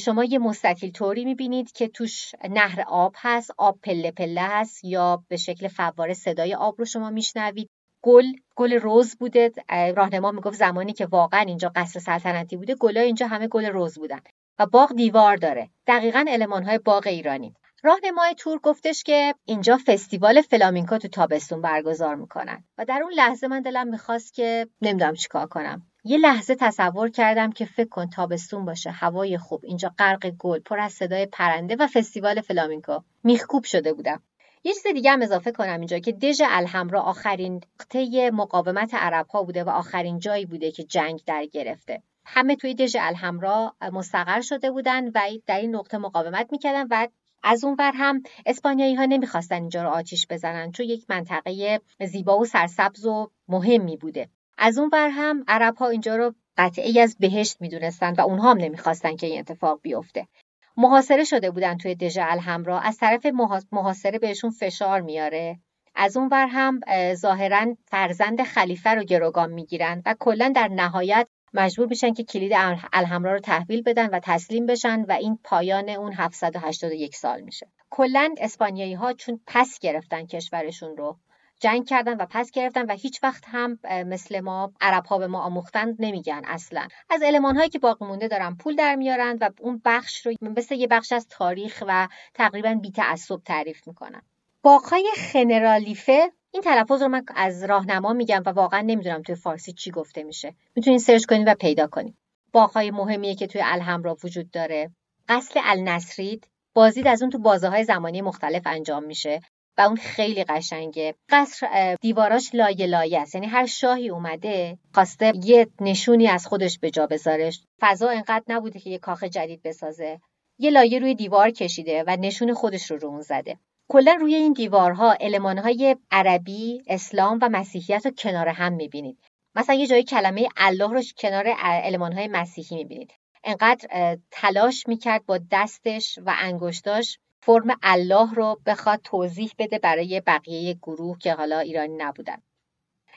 [0.00, 5.24] شما یه مستطیل طوری می‌بینید که توش نهر آب هست آب پله پله هست یا
[5.28, 7.70] به شکل فواره صدای آب رو شما میشنوید.
[8.02, 8.24] گل
[8.56, 9.52] گل روز بوده.
[9.96, 14.20] راهنما می‌گفت زمانی که واقعا اینجا قصر سلطنتی بوده گلای اینجا همه گل روز بودن
[14.58, 15.70] و باغ دیوار داره.
[15.86, 16.24] دقیقا
[16.66, 17.54] های باغ ایرانی.
[17.82, 22.64] راهنمای تور گفتش که اینجا فستیوال فلامینکو تو تابستون برگزار می‌کنن.
[22.78, 25.82] و در اون لحظه من دلم می‌خواست که نمی‌دونم چیکار کنم.
[26.06, 30.80] یه لحظه تصور کردم که فکر کن تابستون باشه هوای خوب اینجا غرق گل پر
[30.80, 34.22] از صدای پرنده و فستیوال فلامینکو میخکوب شده بودم.
[34.64, 39.42] یه چیز دیگه هم اضافه کنم اینجا که دژ الحمرا آخرین نقطه مقاومت عرب ها
[39.42, 42.02] بوده و آخرین جایی بوده که جنگ در گرفته.
[42.24, 47.08] همه توی دژ الحمرا مستقر شده بودن و در این نقطه مقاومت می‌کردن و
[47.42, 52.38] از اون ور هم اسپانیایی ها نمی‌خواستن اینجا رو آتیش بزنن چون یک منطقه زیبا
[52.38, 54.28] و سرسبز و مهمی بوده.
[54.58, 58.56] از اون ور هم عرب ها اینجا رو قطعی از بهشت می‌دونستن و اونها هم
[58.56, 60.28] نمی‌خواستن که این اتفاق بیفته.
[60.76, 62.80] محاصره شده بودن توی دژ الحمرا.
[62.80, 63.26] از طرف
[63.72, 65.58] محاصره بهشون فشار میاره.
[65.94, 66.80] از اون ور هم
[67.14, 72.52] ظاهرا فرزند خلیفه رو گروگان می‌گیرن و کلا در نهایت مجبور میشن که کلید
[72.92, 77.66] الحمرا رو تحویل بدن و تسلیم بشن و این پایان اون 781 سال میشه.
[77.90, 81.16] کلا اسپانیایی ها چون پس گرفتن کشورشون رو
[81.64, 85.42] جنگ کردن و پس گرفتن و هیچ وقت هم مثل ما عرب ها به ما
[85.42, 86.88] آموختن نمیگن اصلا.
[87.10, 90.74] از علمان هایی که باقی مونده دارن پول در میارن و اون بخش رو مثل
[90.74, 94.22] یه بخش از تاریخ و تقریبا بی تعصب تعریف می‌کنن.
[94.62, 99.90] باقهای خنرالیفه این تلفظ رو من از راهنما میگم و واقعا نمی‌دونم توی فارسی چی
[99.90, 100.54] گفته میشه.
[100.76, 102.16] می‌تونید سرچ کنید و پیدا کنید.
[102.52, 104.90] باغهای مهمیه که توی الحمرا وجود داره.
[105.28, 109.40] قصل النصرید بازدید از اون تو بازه های زمانی مختلف انجام میشه.
[109.78, 111.14] و اون خیلی قشنگه.
[111.28, 113.34] قصر دیواراش لایه لایه است.
[113.34, 118.80] یعنی هر شاهی اومده خواسته یه نشونی از خودش به جا بذارش فضا انقدر نبوده
[118.80, 120.20] که یه کاخ جدید بسازه.
[120.58, 123.58] یه لایه روی دیوار کشیده و نشون خودش رو رو اون زده.
[123.88, 129.18] کلا روی این دیوارها المانهای عربی، اسلام و مسیحیت رو کنار هم می‌بینید.
[129.54, 133.10] مثلا یه جایی کلمه الله رو کنار المانهای مسیحی می‌بینید.
[133.44, 140.74] انقدر تلاش می‌کرد با دستش و انگشتاش فرم الله رو بخواد توضیح بده برای بقیه
[140.74, 142.36] گروه که حالا ایرانی نبودن.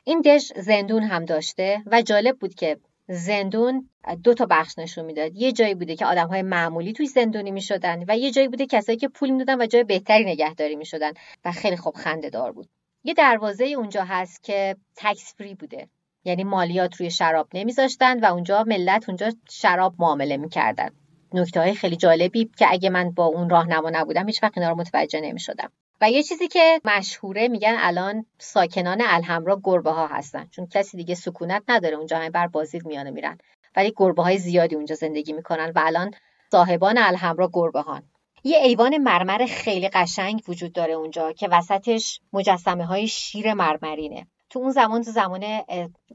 [0.04, 3.90] این دش زندون هم داشته و جالب بود که زندون
[4.24, 5.36] دو تا بخش نشون می‌داد.
[5.36, 8.98] یه جایی بوده که آدم های معمولی توی زندونی می‌شدن و یه جایی بوده کسایی
[8.98, 11.12] که پول می‌دادن و جای بهتری نگهداری می‌شدن
[11.46, 12.70] و خیلی خوب خنده دار بود.
[13.04, 15.88] یه دروازه اونجا هست که تکس فری بوده.
[16.24, 20.90] یعنی مالیات روی شراب نمیذاشتن و اونجا ملت اونجا شراب معامله می‌کردن.
[21.34, 24.76] نکته های خیلی جالبی که اگه من با اون راهنما نبودم هیچ وقت اینا رو
[24.76, 25.72] متوجه نمی‌شدم.
[26.02, 31.16] و یه چیزی که مشهوره میگن الان ساکنان الحمرا گربه ها هستن چون کسی دیگه
[31.16, 33.38] سکونت نداره اونجا همه بر بازدید میانه میرن.
[33.76, 36.12] ولی گربه های زیادی اونجا زندگی می‌کنن و الان
[36.52, 38.04] صاحبان الحمرا گربه هان
[38.44, 44.28] یه ایوان مرمر خیلی قشنگ وجود داره اونجا که وسطش مجسمه های شیر مرمرینه.
[44.50, 45.44] تو اون زمان تو زمان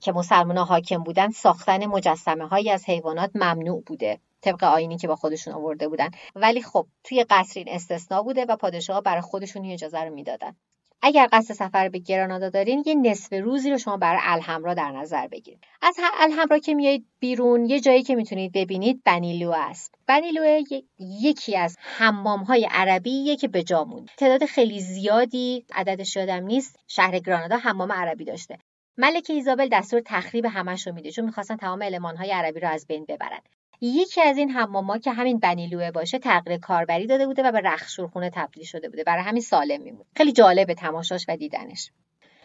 [0.03, 4.21] که مسلمان حاکم بودن ساختن مجسمه هایی از حیوانات ممنوع بوده.
[4.43, 6.11] طبق آینی که با خودشون آورده بودن.
[6.35, 10.57] ولی خب توی قصر این استثنا بوده و پادشاه برای خودشون اجازه رو می‌دادن.
[11.05, 15.29] اگر قصد سفر به گرانادا دارین یه نصف روزی رو شما برای الحمرا در نظر
[15.29, 19.95] بگیرید از الحمرا که میایید بیرون یه جایی که می‌تونید ببینید بنیلو است.
[20.07, 20.63] بنیلو
[20.99, 24.11] یکی از حمام های عربی که به جا موند.
[24.17, 28.59] تعداد خیلی زیادی عددش یادم نیست شهر گرانادا حمام عربی داشته.
[28.99, 32.87] ملکه ایزابل دستور تخریب همش رو میده چون می‌خواستن تمام علمان های عربی رو از
[32.87, 33.41] بین ببرن.
[33.87, 38.31] یکی از این حماما که همین بنیلوه باشه تغییر کاربری داده بوده و به رخشورخونه
[38.31, 39.05] تبدیل شده بوده.
[39.05, 41.91] برای همین سالم میمونه خیلی جالبه تماشاش و دیدنش.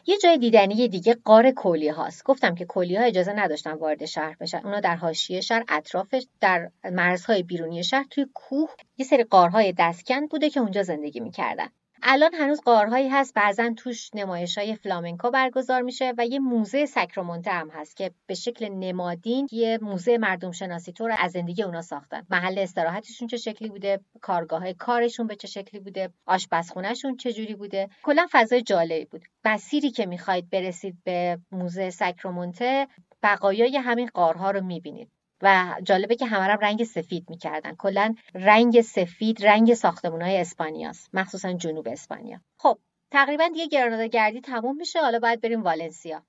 [0.05, 2.23] یه جای دیدنی دیگه قار کولی هاست.
[2.23, 4.61] گفتم که کولی ها اجازه نداشتن وارد شهر بشن.
[4.63, 10.27] اونا در حاشیه شهر اطرافش در مرزهای بیرونی شهر توی کوه یه سری قارهای دستکن
[10.27, 11.67] بوده که اونجا زندگی می‌کردن.
[12.03, 17.51] الان هنوز قارهایی هست بعضا توش نمایش های فلامنکو برگزار میشه و یه موزه سکرومونته
[17.51, 22.25] هم هست که به شکل نمادین یه موزه مردم شناسی طور از زندگی اونا ساختن.
[22.29, 27.55] محل استراحتشون چه شکلی بوده؟ کارگاه های کارشون به چه شکلی بوده؟ آشپزخونهشون چه جوری
[27.55, 29.25] بوده؟ کلا فضای جالبی بود.
[29.45, 32.87] مسیری که می‌خواید برسید به موزه سکرومونته
[33.23, 35.11] بقایای همین قارها رو می‌بینید.
[35.41, 37.75] و جالبه که همه رنگ سفید می‌کردن.
[37.75, 42.39] کلا رنگ سفید رنگ ساختمون های اسپانیاست مخصوصا جنوب اسپانیا.
[42.57, 42.79] خب
[43.11, 45.01] تقریبا دیگه گرانادا گردی تموم میشه.
[45.01, 46.23] حالا باید بریم والنسیا.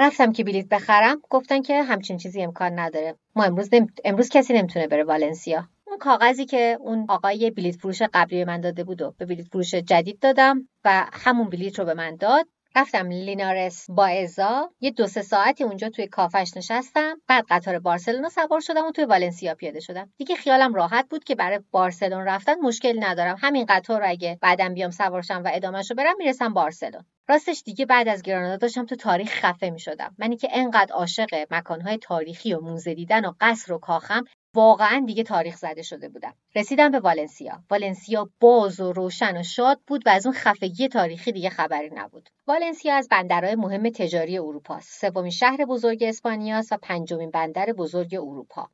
[0.00, 3.14] رفتم که بلیت بخرم گفتن که همچین چیزی امکان نداره.
[3.36, 3.68] ما امروز
[4.04, 5.68] امروز کسی نمی‌تونه بره والنسیا.
[5.86, 9.74] اون کاغذی که اون آقای بلیت فروش قبلی من داده بود و به بلیت فروش
[9.74, 12.46] جدید دادم و همون بلیت رو به من داد
[12.76, 17.20] رفتم لینارس با ازا یه دو سه ساعتی اونجا توی کافش نشستم.
[17.26, 20.12] بعد قطار بارسلونا سوار شدم و توی والنسیا پیاده شدم.
[20.18, 23.36] دیگه خیالم راحت بود که برای بارسلون رفتن مشکل ندارم.
[23.40, 27.04] همین قطار رو اگه بعدم بیام سوارشم و ادامهش رو برم می‌رسم بارسلون.
[27.30, 31.46] راستش دیگه بعد از گرانادا داشتم تو تاریخ خفه می شدم منی که انقدر عاشق
[31.50, 34.24] مکانهای تاریخی و موزه دیدن و قصر و کاخم
[34.54, 36.34] واقعا دیگه تاریخ زده شده بودم.
[36.56, 37.64] رسیدم به والنسیا.
[37.70, 42.28] والنسیا باز و روشن و شاد بود و از اون خفگی تاریخی دیگه خبری نبود.
[42.46, 48.68] والنسیا از بندرهای مهم تجاری اروپاست سومین شهر بزرگ اسپانیاست و پنجمین بندر بزرگ اروپا.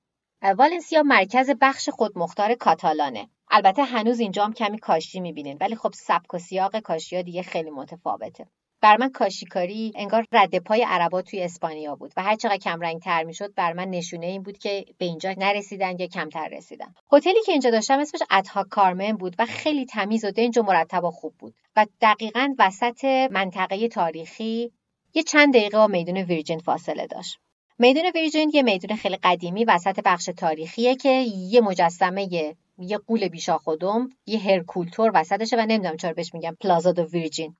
[0.56, 3.28] والنسیا مرکز بخش خودمختار کاتالانه.
[3.56, 7.42] البته هنوز اینجا هم کمی کاشی می‌بینین ولی خب سبک و سیاق کاشی ها دیگه
[7.42, 8.46] خیلی متفاوته.
[8.80, 13.00] بر من کاشیکاری انگار رد پای عربا توی اسپانیا بود و هر چقدر کم رنگ
[13.00, 16.94] تر می‌شد بر من نشونه این بود که به اینجا نرسیدن یا کمتر رسیدن.
[17.12, 21.04] هتلی که اینجا داشتم اسمش ادها کارمن بود و خیلی تمیز و دنج و مرتب
[21.04, 24.72] و خوب بود و دقیقا وسط منطقه تاریخی
[25.14, 27.38] یه چند دقیقه با میدون ویرجین فاصله داشت.
[27.78, 31.08] میدون ویرجین یه میدون خیلی قدیمی وسط بخش تاریخیه که
[31.50, 36.92] یه مجسمه یه, قول بیشا خودم یه هرکولتور وسطشه و نمی‌دونم چرا بهش میگم پلازا
[36.92, 37.56] دو ویرجین.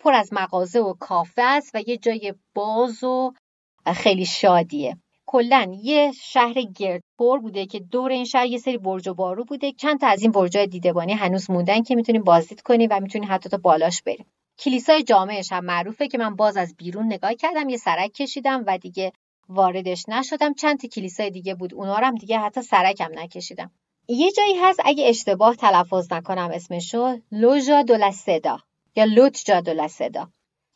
[0.00, 3.32] پر از مغازه و کافه است و یه جای باز و
[3.86, 4.96] خیلی شادیه.
[5.26, 9.72] کلا یه شهر گردپور بوده که دور این شهر یه سری برج و بارو بوده.
[9.72, 13.48] چند تا از این برجای دیدبانی هنوز موندن که می‌تونیم بازدید کنیم و می‌تونیم حتی
[13.48, 14.26] تا بالاش بریم.
[14.58, 18.78] کلیسای جامعش هم معروفه که من باز از بیرون نگاه کردم یه سرک کشیدم و
[18.78, 19.12] دیگه
[19.48, 20.54] واردش نشدم.
[20.54, 23.70] چند تا کلیسای دیگه بود اونا هم دیگه حتی سرکم نکشیدم.
[24.10, 28.58] یه جایی هست اگه اشتباه تلفظ نکنم اسمشو لوژا دولسدا
[28.96, 30.28] یا لوتجا دولسدا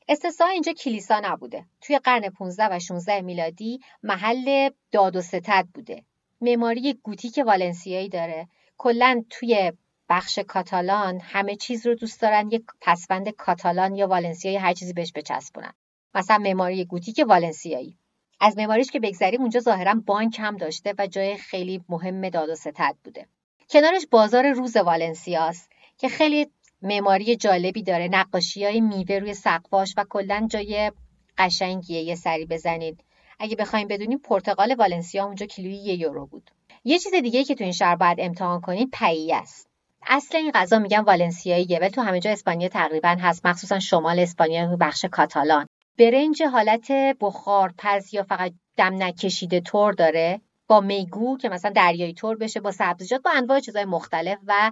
[0.08, 1.64] استثنا اینجا کلیسا نبوده.
[1.80, 6.02] توی قرن 15 و 16 میلادی محل داد و ستد بوده.
[6.40, 9.72] معماری گوتیک والنسیایی داره کلا توی
[10.08, 15.12] بخش کاتالان همه چیز رو دوست دارن یک پسوند کاتالان یا والنسیایی هر چیزی بهش
[15.14, 15.72] بچسبونن.
[16.14, 17.98] مثلا معماری گوتیک والنسیایی.
[18.44, 22.54] از معماریش که بگذریم اونجا ظاهرا بانک هم داشته و جای خیلی مهم داد و
[22.54, 23.26] ستد بوده.
[23.70, 26.50] کنارش بازار روز والنسیاست که خیلی
[26.82, 28.08] معماری جالبی داره.
[28.08, 30.92] نقاشی های میوه روی سقفاش و کلا جای
[31.38, 33.04] قشنگیه یه سری بزنید.
[33.38, 36.50] اگه بخوایم بدونیم پرتغال والنسیا اونجا کیلویی یه یورو بود.
[36.84, 39.68] یه چیز دیگه که تو این شهر باید امتحان کنید پایی است.
[40.06, 44.76] اصل این غذا میگن والنسیاییه ولی تو همه جا اسپانیا تقریبا هست مخصوصا شمال اسپانیا
[44.80, 45.66] بخش کاتالان.
[46.02, 52.36] برنج حالت بخارپز یا فقط دم نکشیده تور داره با میگو که مثلا دریایی تور
[52.36, 54.70] بشه با سبزیجات با انواع چیزهای مختلف و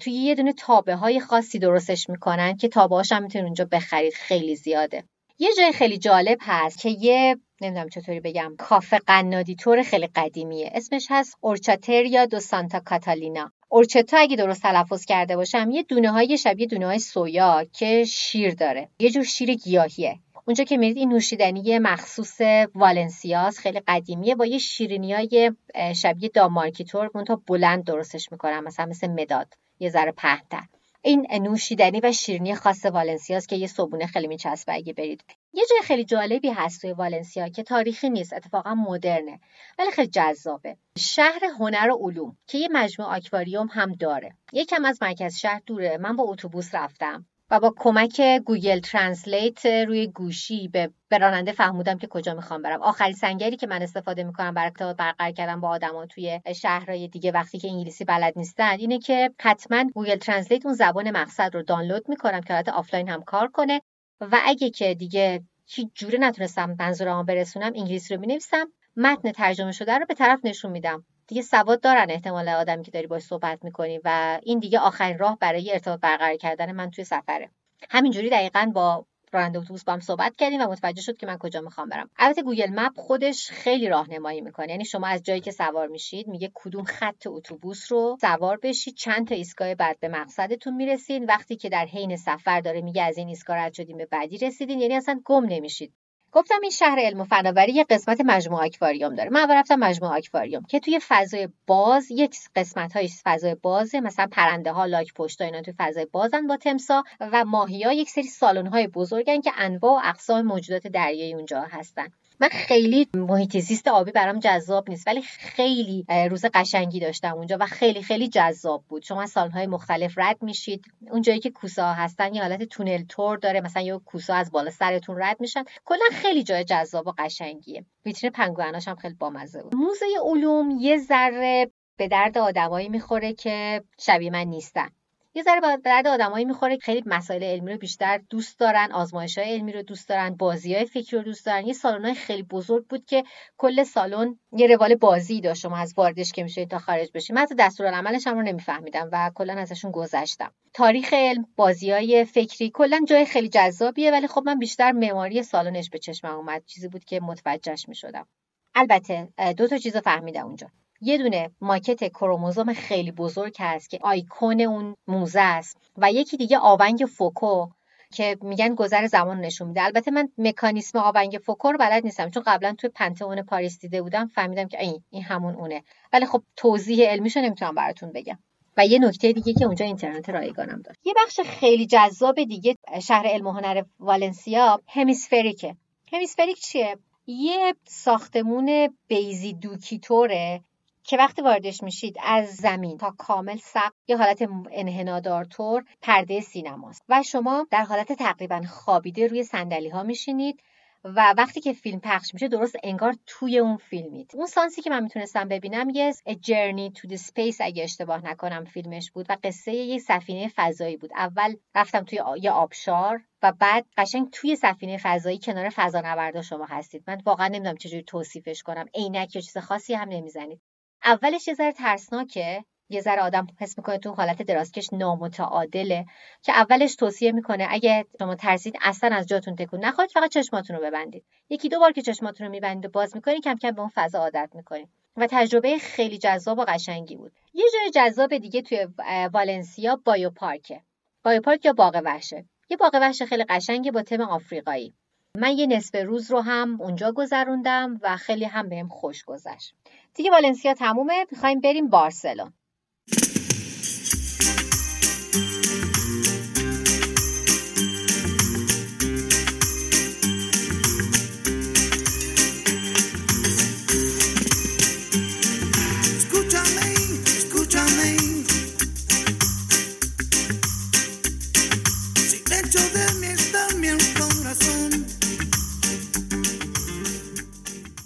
[0.00, 4.14] توی یه دونه تابه های خاصی درستش می‌کنن که تابه هاش هم می‌تونید اونجا بخرید
[4.14, 5.04] خیلی زیاده.
[5.38, 10.70] یه جای خیلی جالب هست که یه نمی‌دونم چطوری بگم کافه قنادی تور خیلی قدیمیه.
[10.74, 13.52] اسمش هست اورچاتریا دو سانتا کاتالینا.
[13.68, 18.54] اورچتا اگه درست تلفظ کرده باشم یه دونه های شبیه دونه های سویا که شیر
[18.54, 18.88] داره.
[19.00, 20.18] یه جور شیر گیاهیه.
[20.46, 22.40] اونجا که میرید این نوشیدنی مخصوص
[22.74, 25.52] والنسیاس خیلی قدیمیه با یه شیرینی های
[25.94, 30.62] شبیه دامارکیتور تا بلند درستش می‌کنن مثلا مثل مداد یه ذره پهنتر.
[31.02, 35.24] این نوشیدنی و شیرینی خاص والنسیاست که یه صبونه خیلی میچسبه اگه برید.
[35.52, 39.40] یه جای خیلی جالبی هست توی والنسیا که تاریخی نیست اتفاقا مدرنه
[39.78, 40.76] ولی خیلی جذابه.
[40.98, 44.34] شهر هنر و علوم که یه مجموع آکواریوم هم داره.
[44.52, 47.26] یکم از مرکز شهر دوره من با اتوبوس رفتم.
[47.50, 50.90] و با کمک Google Translate روی گوشی به
[51.20, 52.82] راننده فهموندم که کجا می‌خوام برم.
[52.82, 57.32] آخرین سنگری که من استفاده می‌کنم برای ارتباط برقرار کردن با آدما توی شهرهای دیگه
[57.32, 62.08] وقتی که انگلیسی بلد نیستن اینه که حتما Google Translate اون زبان مقصد رو دانلود
[62.08, 63.80] می‌کنم که حالت آفلاین هم کار کنه
[64.20, 69.98] و اگه که دیگه هیچ جوره نتونستم منظورمو برسونم انگلیسی رو می‌نویسم متن ترجمه شده
[69.98, 71.04] رو به طرف نشون میدم.
[71.30, 75.38] دیگه سواد دارن احتمال آدمی که داری باش صحبت می‌کنی و این دیگه آخرین راه
[75.38, 77.50] برای ارتباط برقرار کردن من توی سفره.
[77.90, 81.60] همینجوری دقیقا با راننده اتوبوس با هم صحبت کردیم و متوجه شد که من کجا
[81.60, 82.10] می‌خوام برم.
[82.18, 84.68] البته گوگل مپ خودش خیلی راهنمایی می‌کنه.
[84.70, 89.28] یعنی شما از جایی که سوار میشید میگه کدوم خط اتوبوس رو سوار بشید چند
[89.28, 91.28] تا ایستگاه بعد به مقصدتون می‌رسید.
[91.28, 94.80] وقتی که در حین سفر داره میگه از این ایستگاه رد شدیم به بعدی رسیدین.
[94.80, 95.94] یعنی اصلا گم نمیشید.
[96.32, 99.30] گفتم این شهر علم و فناوری یه قسمت مجموعه آکواریوم داره.
[99.30, 104.72] من رفتم مجموعه آکواریوم که توی فضای باز یک قسمت های فضای بازه مثلا پرنده
[104.72, 108.66] ها لاک پشت اینا توی فضای بازن با تمسا و ماهی ها یک سری سالن
[108.66, 112.08] های بزرگن که انواع و اقسام موجودات دریایی اونجا هستن.
[112.40, 117.66] من خیلی محیط زیست آبی برام جذاب نیست ولی خیلی روز قشنگی داشتم اونجا و
[117.66, 119.02] خیلی خیلی جذاب بود.
[119.02, 120.84] شما از سالهای مختلف رد میشید.
[121.10, 123.60] اون جایی که کوسه هستن یه حالت تونل تور داره.
[123.60, 125.64] مثلا یه کوسه از بالا سرتون رد میشن.
[125.84, 127.84] کلا خیلی جای جذاب و قشنگیه.
[128.06, 129.74] ویترین پنگوئناش هم خیلی بامزه بود.
[129.74, 134.88] موزه علوم یه ذره به درد آدمایی می‌خوره که شبیه من نیستن.
[135.34, 139.52] یه ذره به درد آدمایی می‌خوره خیلی مسائل علمی رو بیشتر دوست دارن آزمایش های
[139.52, 141.66] علمی رو دوست دارن بازی های فکری رو دوست دارن.
[141.66, 143.24] یه سالن خیلی بزرگ بود که
[143.56, 147.36] کل سالن یه روال بازی داشت شما از واردش که میشه تا خارج بشید.
[147.36, 150.52] من حتی عملش هم رو نمیفهمیدم و کلا ازشون گذشتم.
[150.74, 155.90] تاریخ علم بازی های فکری کلا جای خیلی جذابیه ولی خب من بیشتر معماری سالنش
[155.90, 156.64] به چشمم اومد.
[156.66, 158.26] چیزی بود که متوجهش می‌شدم.
[158.74, 160.66] البته دو تا چیز فهمیدم اونجا.
[161.00, 166.58] یه دونه ماکت کروموزوم خیلی بزرگ هست که آیکون اون موزه است و یکی دیگه
[166.58, 167.66] آونگ فوکو
[168.12, 169.82] که میگن گذر زمان نشون میده.
[169.82, 174.26] البته من مکانیسم آونگ فوکو رو بلد نیستم چون قبلا توی پنتئون پاریس دیده بودم
[174.26, 175.82] فهمیدم که این این همون اونه.
[176.12, 178.38] ولی خب توضیح علمیشو نمی‌تونم براتون بگم.
[178.76, 183.26] و یه نکته دیگه که اونجا اینترنت رایگانم داشت یه بخش خیلی جذاب دیگه شهر
[183.26, 185.76] علم و هنر والنسیا همیسفریکه.
[186.12, 190.60] همیسفریک چیه؟ یه ساختمون بیزی دوکیتوره
[191.04, 197.02] که وقتی واردش میشید از زمین تا کامل سقف یه حالت انحنادار طور پرده سینماست.
[197.08, 200.62] و شما در حالت تقریبا خوابیده روی صندلی ها میشینید
[201.04, 204.30] و وقتی که فیلم پخش میشه درست انگار توی اون فیلمید.
[204.34, 208.64] اون سانسی که من می‌تونستم ببینم یه A Journey to the Space اگه اشتباه نکنم
[208.64, 211.10] فیلمش بود و قصه یه سفینه فضایی بود.
[211.16, 217.04] اول رفتم توی یه آبشار و بعد قشنگ توی سفینه فضایی کنار فضانوردا شما هستید.
[217.06, 218.86] من واقعا نمی‌دونم چجوری توصیفش کنم.
[218.94, 220.60] عینک یا چیز خاصی هم نمی‌زنید.
[221.04, 222.64] اولش یه ذره ترسناکه.
[222.92, 226.06] یه ذره آدم حس می‌کنه تو حالت درازکش نامتعادله.
[226.42, 230.82] که اولش توصیه می‌کنه اگه شما ترسید اصلا از جاتون تکون نخواهید فقط چشماتون رو
[230.82, 231.24] ببندید.
[231.50, 234.18] یکی دو بار که چشماتون رو میبندید و باز می‌کنید کم کم به اون فضا
[234.18, 234.88] عادت می‌کنید.
[235.16, 237.32] و تجربه خیلی جذاب و قشنگی بود.
[237.54, 238.86] یه جای جذاب دیگه توی
[239.32, 240.80] والنسیا بایو پارکه
[241.24, 242.44] بایو پارک یا باغ وحشه.
[242.70, 244.94] یه باغ وحش خیلی قشنگی با تم آفریقایی.
[245.34, 249.74] من یه نصف روز رو هم اونجا گذروندم و خیلی هم بهم خوش گذشت.
[250.14, 251.26] دیگه والنسیا تمومه.
[251.32, 252.52] می‌خوایم بریم بارسلون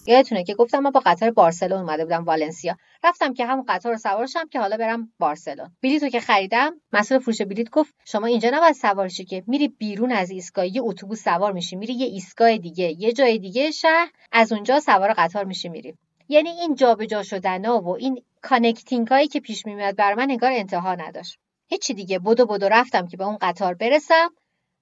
[0.07, 2.77] یادتونه که گفتم من با قطار بارسلون اومده بودم والنسیا.
[3.05, 5.71] رفتم که همون قطار رو سوار شم که حالا برم بارسلون.
[5.83, 10.13] بلیطو که خریدم مسئول فروش بلیط گفت شما اینجا نباید سوار شی که میری بیرون
[10.13, 14.53] از ایستگاه یه اتوبوس سوار میشی میری یه ایستگاه دیگه یه جای دیگه شهر از
[14.53, 15.95] اونجا سوار قطار میشی میری.
[16.29, 20.53] یعنی این جابجا شدن ها و این connecting هایی که پیش میاد برا من انگار
[20.53, 21.39] انتها نداشت.
[21.69, 22.19] هیچی دیگه.
[22.19, 24.31] بدو بدو رفتم که به اون قطار برسم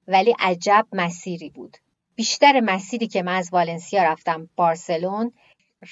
[0.09, 1.77] ولی عجب مسیری بود.
[2.23, 5.33] بیشتر مسیری که من از والنسیا رفتم بارسلون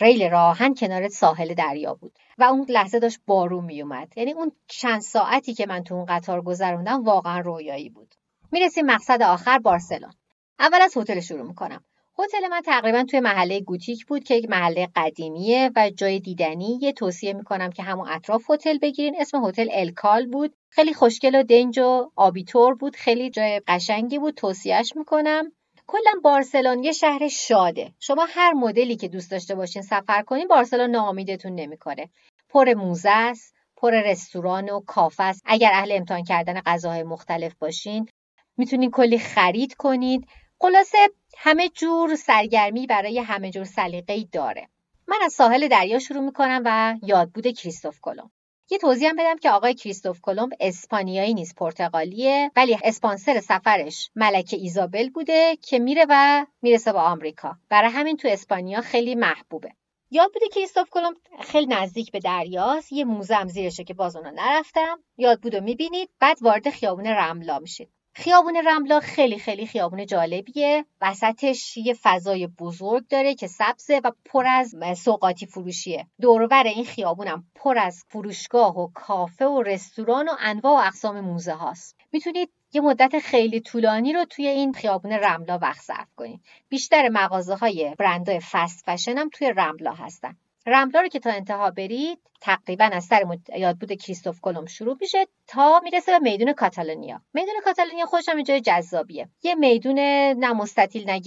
[0.00, 5.00] ریل راهن کنار ساحل دریا بود و اون لحظه داشت بارون میومد یعنی اون چند
[5.00, 8.14] ساعتی که من تو اون قطار گذروندم واقعا رویایی بود.
[8.52, 10.12] می‌رسیم مقصد آخر بارسلون.
[10.60, 11.84] اول از هتل شروع می‌کنم.
[12.18, 16.78] هتل من تقریبا توی محله گوتیک بود که یک محله قدیمیه و جای دیدنی.
[16.82, 19.16] یه توصیه می‌کنم که همون اطراف هتل بگیرین.
[19.20, 20.54] اسم هتل الکال بود.
[20.68, 22.96] خیلی خوشگل و دنج و آبیتور بود.
[22.96, 24.34] خیلی جای قشنگی بود.
[24.34, 25.52] توصیهش می‌کنم.
[25.90, 27.92] کلا بارسلون یه شهر شاده.
[28.00, 32.10] شما هر مدلی که دوست داشته باشین سفر کنین بارسلون ناامیدتون نمی‌کنه.
[32.48, 35.42] پر موزه است پر رستوران و کافه است.
[35.46, 38.08] اگر اهل امتحان کردن غذاهای مختلف باشین
[38.56, 40.28] می‌تونین کلی خرید کنید
[40.60, 40.98] خلاصه
[41.38, 44.68] همه جور سرگرمی برای همه جور سلیقه‌ای داره.
[45.08, 48.30] من از ساحل دریا شروع می‌کنم و یادبود کریستوف کلمب.
[48.72, 54.56] یه توضیح هم بدم که آقای کریستوف کلمب اسپانیایی نیست پرتغالیه ولی اسپانسر سفرش ملکه
[54.56, 57.56] ایزابل بوده که میره و می‌رسه به آمریکا.
[57.68, 59.70] برای همین تو اسپانیا خیلی محبوبه.
[60.10, 64.30] یاد بوده کریستوف کلمب خیلی نزدیک به دریاست یه موزه هم زیرشه که باز اونو
[64.30, 64.98] نرفتم.
[65.16, 70.84] یاد بود می‌بینید بعد وارد خیابون رملا میشید خیابون رملا خیلی خیلی خیابون جالبیه.
[71.00, 76.06] وسطش یه فضای بزرگ داره که سبزه و پر از سوقاتی فروشیه.
[76.20, 81.52] دورور این خیابونم پر از فروشگاه و کافه و رستوران و انواع و اقسام موزه
[81.52, 81.96] هاست.
[82.12, 86.40] می‌تونید یه مدت خیلی طولانی رو توی این خیابون رملا وقت صرف کنید.
[86.68, 90.36] بیشتر مغازه های برندهای فست فشن هم توی رملا هستن.
[90.70, 95.80] رملا رو که تا انتها برید تقریبا از سر یادبود کریستوف کلم شروع میشه تا
[95.84, 97.22] می‌رسه به میدون کاتالونیا.
[97.34, 99.28] میدون کاتالونیا خودش هم جای جذابیه.
[99.42, 101.20] یه میدون نه مستطیل نه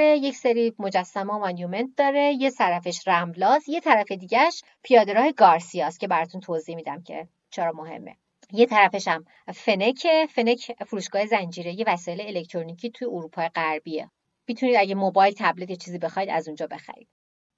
[0.00, 2.34] یک سری مجسمه و مانیومنت داره.
[2.40, 7.72] یه طرفش رملاز یه طرف دیگهش پیاده راه گارسیاس که براتون توضیح میدم که چرا
[7.72, 8.16] مهمه.
[8.52, 9.24] یه طرفش هم
[9.54, 14.10] فنک فنک فروشگاه زنجیره یه وسایل الکترونیکی توی اروپای غربیه.
[14.48, 17.08] می‌تونید اگه موبایل تبلت یه چیزی بخواید از اونجا بخرید.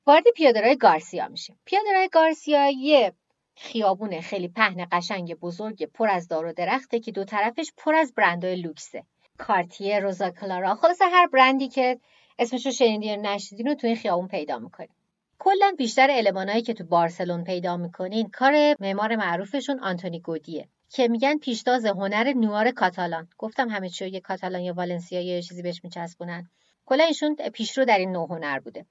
[0.09, 1.59] وارد پیادهروی گارسیا میشیم.
[1.65, 3.13] پیادهروی گارسیا یه
[3.57, 8.13] خیابون خیلی پهن قشنگ بزرگ پر از دار و درخته که دو طرفش پر از
[8.17, 9.03] برندهای لوکسه.
[9.39, 10.75] کارتیه روزا کلارا.
[10.75, 11.99] خلاص هر برندی که
[12.39, 14.91] اسمش رو شنیدین نشدین رو تو این خیابون پیدا می‌کنید
[15.39, 21.39] کلا بیشتر المانایی که تو بارسلون پیدا می‌کنین کار معمار معروفشون آنتونی گودیه که میگن
[21.39, 23.29] پیشتاز هنر نوار کاتالان.
[23.39, 26.51] گفتم همه چی یه کاتالان یا والنسیا یه چیزی بهش میچسبونن.
[26.87, 28.87] کلا ایشون پیشرو در این نوع هنر بوده.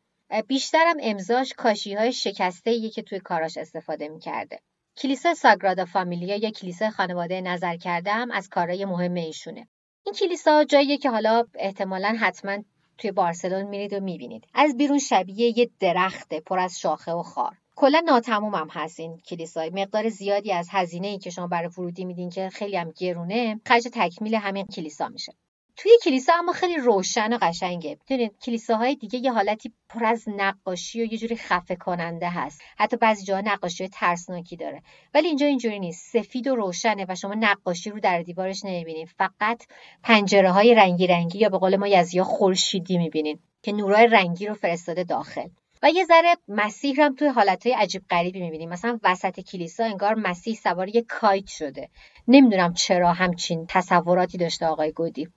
[0.47, 4.59] بیشترم امضاش کاشی های شکسته که توی کاراش استفاده می‌کرده.
[4.97, 9.67] کلیسا ساگرادا فامیلیا یا کلیسا خانواده نظر کرده از کارهای مهم ایشونه.
[10.05, 12.57] این کلیسا جاییه که حالا احتمالا حتما
[12.97, 14.47] توی بارسلون میرید و می‌بینید.
[14.53, 17.57] از بیرون شبیه یه درخته پر از شاخه و خار.
[17.75, 22.05] کلا ناتموم هم هست این کلیسای مقدار زیادی از هزینه ای که شما برای ورودی
[22.05, 25.33] میدین که خیلی هم گرونه خرج تکمیل همین کلیسا میشه
[25.77, 27.97] توی کلیسا اما خیلی روشن و قشنگه.
[28.09, 32.61] می‌دونید کلیساهای دیگه یه حالتی پر از نقاشی و یه جوری خفه کننده هست.
[32.77, 34.81] حتی بعضی جاها نقاشی ترسناکی داره.
[35.13, 36.17] ولی اینجا اینجوری نیست.
[36.17, 39.63] سفید و روشنه و شما نقاشی رو در دیوارش نمی‌بینید فقط
[40.03, 44.53] پنجره های رنگی رنگی یا به قول ما یزیا خورشیدی می‌بینید که نورای رنگی رو
[44.53, 45.47] فرستاده داخل.
[45.83, 50.55] و یه ذره مسیح هم توی حالتهای عجیب غریبی می‌بینیم مثلا وسط کلیسا انگار مسیح
[50.55, 51.89] سوار یه کایت شده.
[52.27, 55.27] نمی‌دونم چرا همچین تصوراتی داشته آقای گودی.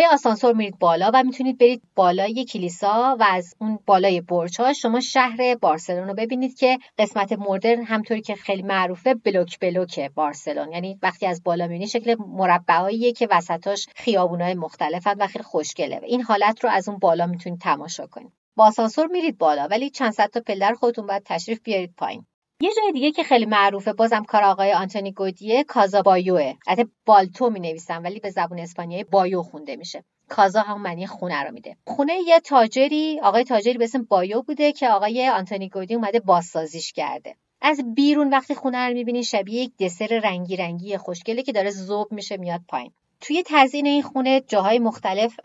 [0.00, 4.72] یه آسانسور میرید بالا و می‌تونید برید بالای کلیسا و از اون بالای برج ها
[4.72, 10.72] شما شهر بارسلون رو ببینید که قسمت مدرن همطوری که خیلی معروفه بلوک بلوک بارسلون.
[10.72, 16.00] یعنی وقتی از بالا می‌بینید شکل مربعاییه که وسطاش خیابونای مختلفن و خیلی خوشگله.
[16.04, 18.32] این حالت رو از اون بالا می‌تونید تماشا کنید.
[18.56, 22.26] با آسانسور میرید بالا ولی چند صد تا پلر خودتون باید تشریف بیارید پایین.
[22.60, 26.54] یه جای دیگه که خیلی معروفه بازم کار آقای آنتونی گودیه کازا بایوه.
[26.66, 30.04] البته بالتو می نویسن ولی به زبون اسپانیایی بایو خونده میشه.
[30.28, 31.76] کازا هم معنی خونه رو میده.
[31.86, 36.92] خونه یه تاجری آقای تاجری به اسم بایو بوده که آقای آنتونی گودی اومده بازسازیش
[36.92, 37.36] کرده.
[37.60, 42.12] از بیرون وقتی خونه رو می‌بینی شبیه یک دسر رنگی رنگی خوشگله که داره ذوب
[42.12, 42.92] میشه میاد پایین.
[43.20, 45.40] توی تزیین این خونه جاهای مختلف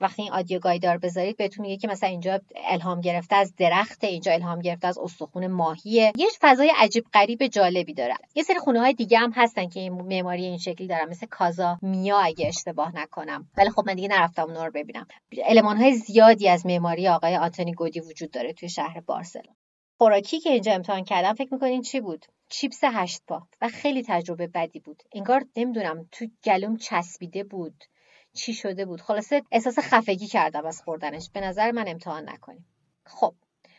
[0.00, 4.32] وقتی این آدیو گایدار بذارید بهتون میگه که مثلا اینجا الهام گرفته از درخت اینجا
[4.32, 6.12] الهام گرفته از استخون ماهیه.
[6.16, 8.14] یه فضای عجیب غریب جالبی داره.
[8.34, 11.78] یه سری خونه های دیگه هم هستن که این معماری این شکلی دارن مثل کازا
[11.82, 13.48] میا اگه اشتباه نکنم.
[13.56, 15.06] ولی خب من دیگه نرفتم اونها رو ببینم.
[15.44, 19.54] المان های زیادی از معماری آقای آنتونی گودی وجود داره توی شهر بارسلون
[20.00, 24.46] خوراکی که اینجا امتحان کردم فکر می‌کنین چی بود؟ چیپس هشت پا و خیلی تجربه
[24.46, 25.02] بدی بود.
[25.12, 27.84] انگار نمی‌دونم تو گلوم چسبیده بود.
[28.32, 31.30] چی شده بود؟ خلاصه احساس خفگی کردم از خوردنش.
[31.34, 32.66] به نظر من امتحان نکنیم.
[33.06, 33.34] خب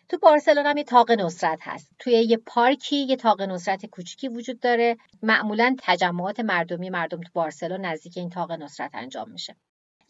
[0.09, 1.91] تو بارسلون هم یه تاق نصرت هست.
[1.99, 4.97] توی یه پارکی یه تاق نصرت کوچیکی وجود داره.
[5.23, 9.55] معمولا تجمعات مردمی مردم تو بارسلون نزدیک این تاق نصرت انجام میشه.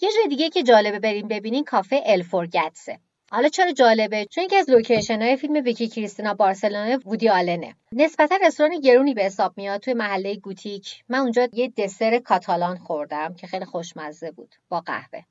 [0.02, 3.00] یه جای دیگه که جالبه بریم ببینین کافه الفورگتسه
[3.34, 7.76] حالا چرا جالبه؟ چون یکی از لوکیشن های فیلم ویکی کریستینا بارسلونا وودی آلنه.
[7.94, 11.04] نسبتا رستوران گرونی به حساب میاد توی محله گوتیک.
[11.10, 14.56] من اونجا یه دسر کاتالان خوردم که خیلی خوشمزه بود.
[14.70, 15.22] با قهوه.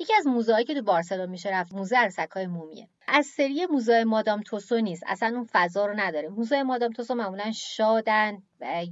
[0.00, 2.88] یکی از موزه‌هایی که تو بارسلون میشه رفت موزه عروسک‌های مومیه.
[3.08, 5.02] از سری موزه مادام توسو نیست.
[5.06, 6.28] اصلا اون فضا رو نداره.
[6.28, 8.42] موزه مادام توسو معمولا شادن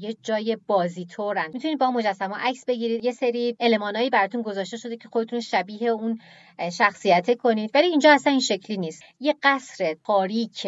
[0.00, 3.04] یه جای بازی طورن می‌تونید با مجسمه عکس بگیرید.
[3.04, 6.20] یه سری المانایی براتون گذاشته شده که خودتون شبیه اون
[6.72, 7.70] شخصیت کنید.
[7.74, 9.02] ولی اینجا اصلا این شکلی نیست.
[9.20, 10.66] یه قصر تاریک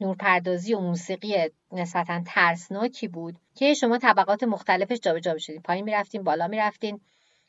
[0.00, 1.34] نورپردازی و موسیقی
[1.72, 5.62] نسبتا ترسناکی بود که شما طبقات مختلفش جابجا می‌شدین.
[5.62, 7.00] پایین می‌رفتین بالا می‌رفتین.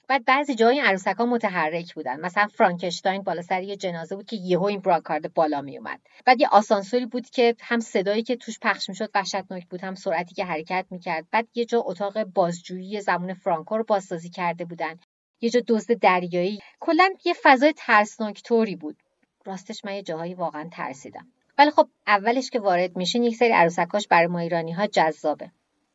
[0.08, 2.20] بعد بعضی جای این ها متحرک بودن.
[2.20, 6.02] مثلا فرانکشتاین بالا سر یه جنازه بود که یهو این براکارد بالا می اومد.
[6.26, 10.36] بعد یه آسانسوری بود که هم صدایی که توش پخش می‌شد وحشتناک بود هم سرعتی
[10.36, 11.28] که حرکت می‌کرد.
[11.32, 15.00] بعد یه جا اتاق بازجویی زمان فرانکو رو بازسازی کرده بودن.
[15.42, 16.60] یه جا دزد دریایی.
[16.80, 18.98] کلا یه فضای ترسناک طوری بود.
[19.46, 21.28] راستش من یه جاهایی واقعا ترسیدم.
[21.58, 25.52] ولی خب اولش که وارد میشین یک سری عروسکاش برای ما ایرانی ها جذابه.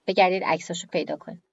[0.07, 1.46] بگردید عکساشو پیدا کنید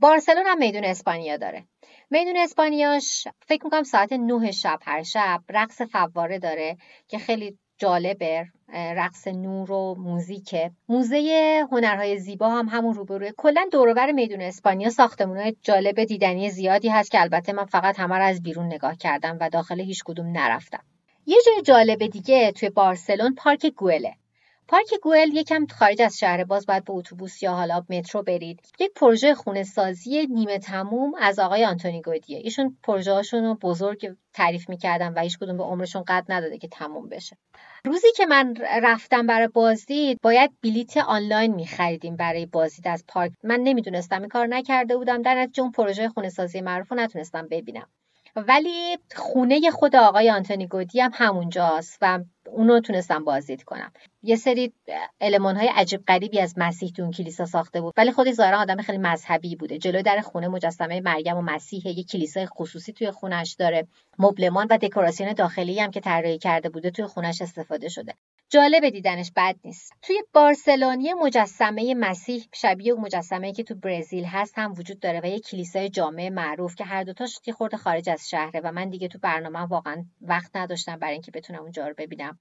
[0.00, 1.64] بارسلون هم میدون اسپانیا داره.
[2.10, 6.76] میدون اسپانیاش فکر می‌کنم ساعت نه شب هر شب رقص فواره داره
[7.08, 8.46] که خیلی جالبه.
[8.72, 10.70] رقص نور و موزیکه.
[10.88, 17.10] موزه هنرهای زیبا هم همون روبروی کلا دوروبر میدون اسپانیا ساختمون جالب دیدنی زیادی هست
[17.10, 20.84] که البته من فقط همه از بیرون نگاه کردم و داخل هیچ کدوم نرفتم.
[21.26, 24.14] یه جای جالب دیگه توی بارسلون پارک گوله
[24.68, 28.60] پارک گوئل یکم خارج از شهر باز باید به اتوبوس یا حالا مترو برید.
[28.80, 32.38] یک پروژه خونه سازی نیمه تموم از آقای آنتونی گودیه.
[32.38, 37.08] ایشون پروژه رو بزرگ تعریف می‌کردن و هیچ کدوم به عمرشون قد نداده که تموم
[37.08, 37.36] بشه.
[37.84, 43.32] روزی که من رفتم برای بازدید باید بلیت آنلاین میخریدیم برای بازدید از پارک.
[43.42, 45.22] من نمی‌دونستم این کار نکرده بودم.
[45.22, 47.88] در نتیجه اون پروژه خونه سازی معروف رو نتونستم ببینم.
[48.36, 53.92] ولی خونه خود آقای آنتونی گودی هم همونجاست و اونو تونستم بازدید کنم.
[54.22, 54.72] یه سری
[55.20, 57.94] علمان های عجیب غریبی از مسیح تو اون کلیسا ساخته بود.
[57.96, 59.78] ولی خودی ظاهرا آدم خیلی مذهبی بوده.
[59.78, 63.86] جلو در خونه مجسمه مریم و مسیح یه کلیسای خصوصی توی خونش داره.
[64.18, 68.14] مبلمان و دکوراسیون داخلی هم که طراحی کرده بوده توی خونش استفاده شده.
[68.54, 69.92] جالب دیدنش بد نیست.
[70.02, 75.40] توی بارسلونی مجسمه مسیح شبیه مجسمه که تو برزیل هست هم وجود داره و یه
[75.40, 79.18] کلیسای جامع معروف که هر دوتاش یه خورده خارج از شهره و من دیگه تو
[79.18, 82.38] برنامه واقعا وقت نداشتم برای اینکه بتونم اونجا رو ببینم.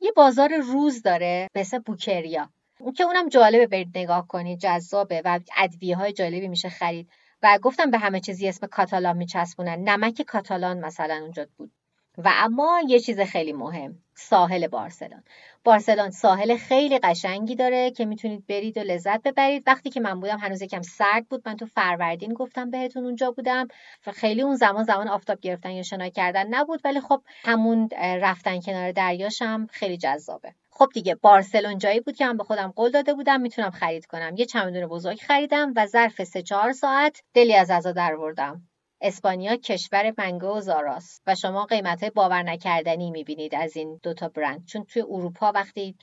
[0.00, 2.50] یه بازار روز داره مثل بوکریا.
[2.96, 7.08] که اونم جالبه برید نگاه کنید جذابه و ادویه های جالبی میشه خرید.
[7.42, 9.88] و گفتم به همه چیزی اسم کاتالان میچسبونن.
[9.88, 11.72] نمک کاتالان مثلا اونجا بود.
[12.18, 14.03] و اما یه چیز خیلی مهم.
[14.16, 15.22] ساحل بارسلون.
[15.64, 19.62] بارسلون ساحل خیلی قشنگی داره که می‌تونید برید و لذت ببرید.
[19.66, 21.42] وقتی که من بودم هنوز یکم سرد بود.
[21.48, 23.68] من تو فروردین گفتم بهتون اونجا بودم
[24.14, 26.80] خیلی اون زمان زمان آفتاب گرفتن یا شنا کردن نبود.
[26.84, 30.54] ولی خب همون رفتن کنار دریاشم خیلی جذابه.
[30.70, 34.34] خب دیگه بارسلون جایی بود که من به خودم قول داده بودم می‌تونم خرید کنم.
[34.36, 38.62] یه چمدون بزرگ خریدم و ظرف سه چهار ساعت دلی از ازا دروردم
[39.06, 44.66] اسپانیا کشور منگو و زاراست و شما قیمت باور نکردنی می‌بینید از این دوتا برند.
[44.66, 45.96] چون توی اروپا وقتی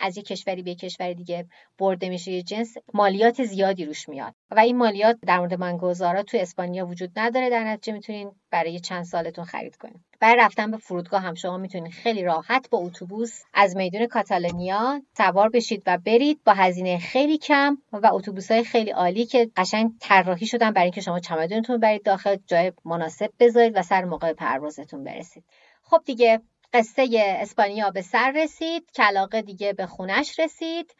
[0.00, 1.46] از یک کشوری به کشور دیگه
[1.78, 4.34] برده میشه یه جنس مالیات زیادی روش میاد.
[4.50, 7.50] و این مالیات در مورد منگو و زارا توی اسپانیا وجود نداره.
[7.50, 11.92] در نتیجه می‌تونین برای چند سالتون خرید کنید برای رفتن به فرودگاه هم شما می‌تونید
[11.92, 17.78] خیلی راحت با اتوبوس از میدون کاتالونیا سوار بشید و برید با هزینه خیلی کم
[17.92, 22.36] و اتوبوس های خیلی عالی که قشنگ طراحی شدن برای اینکه شما چمدونتون برید داخل
[22.46, 25.44] جای مناسب بذارید و سر موقع پروازتون برسید.
[25.82, 26.40] خب دیگه
[26.72, 27.08] قصه
[27.40, 30.94] اسپانیا به سر رسید کلاقه دیگه به خونش رسید.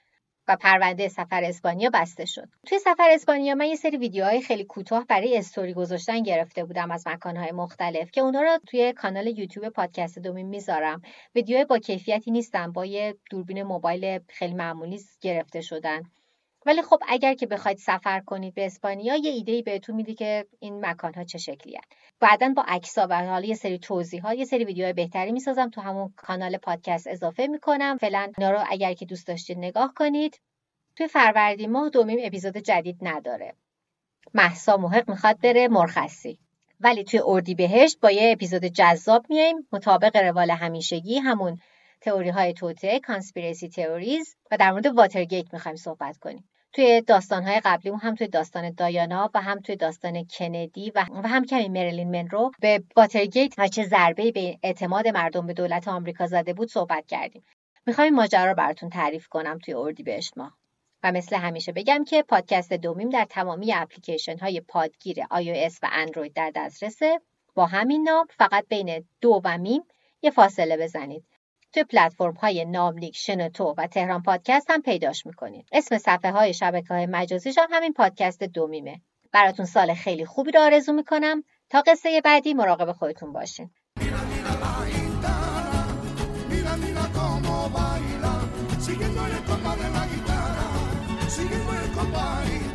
[0.48, 2.48] و پرونده سفر اسپانیا بسته شد.
[2.66, 7.06] توی سفر اسپانیا من یه سری ویدیوهای خیلی کوتاه برای استوری گذاشتن گرفته بودم از
[7.06, 11.02] مکانهای مختلف که اونها رو توی کانال یوتیوب پادکست دومین می‌ذارم.
[11.35, 16.02] ویدیوهای با کیفیتی نیستن با یه دوربین موبایل خیلی معمولی گرفته شدن.
[16.66, 20.86] ولی خب اگر که بخواید سفر کنید به اسپانیا یه ایده بهتون میده که این
[20.86, 24.64] مکان ها چه شکلی هست بعدا با عکسا و حالا یه سری توضیحات یه سری
[24.64, 25.70] ویدیوهای بهتری می‌سازم.
[25.70, 27.97] تو همون کانال پادکست اضافه می‌کنم.
[27.97, 30.40] فعلا اینا رو اگر که دوست داشتید نگاه کنید.
[30.97, 33.55] توی فروردین ماه دومیم اپیزود جدید نداره.
[34.34, 36.39] محسا محق می‌خواد بره مرخصی.
[36.80, 41.59] ولی توی اردی بهشت با یه اپیزود جذاب میایم مطابق روال همیشگی همون
[42.01, 46.48] تئوری های توته کانسپیرسی تئوریز و در مورد واترگیت می‌خوایم صحبت کنیم.
[46.72, 51.68] توی داستانهای قبلی هم توی داستان دایانا و هم توی داستان کندی و, هم کمی
[51.68, 56.68] مریلین منرو به واترگیت و چه ضربه به اعتماد مردم به دولت آمریکا زده بود
[56.68, 57.44] صحبت کردیم.
[57.86, 60.56] می‌خوایم ماجرا رو براتون تعریف کنم توی اردی بهشت ماه
[61.02, 66.32] و مثل همیشه بگم که پادکست دومیم در تمامی اپلیکیشن های پادگیر iOS و اندروید
[66.32, 67.20] در دسترسه
[67.54, 68.26] با همین نام.
[68.30, 69.82] فقط بین دو و میم
[70.22, 71.24] یه فاصله بزنید.
[71.72, 75.68] توی پلتفرم های ناملیک شنوتو و تهران پادکست هم پیداش می‌کنید.
[75.72, 79.00] اسم صفحه های شبکه های مجازیش هم همین پادکست دومیمه.
[79.32, 81.42] براتون سال خیلی خوبی رو آرزو می‌کنم.
[81.70, 83.70] تا قصه بعدی مراقب خودتون باشین.
[89.32, 90.66] El compás de la guitarra,
[91.38, 92.71] el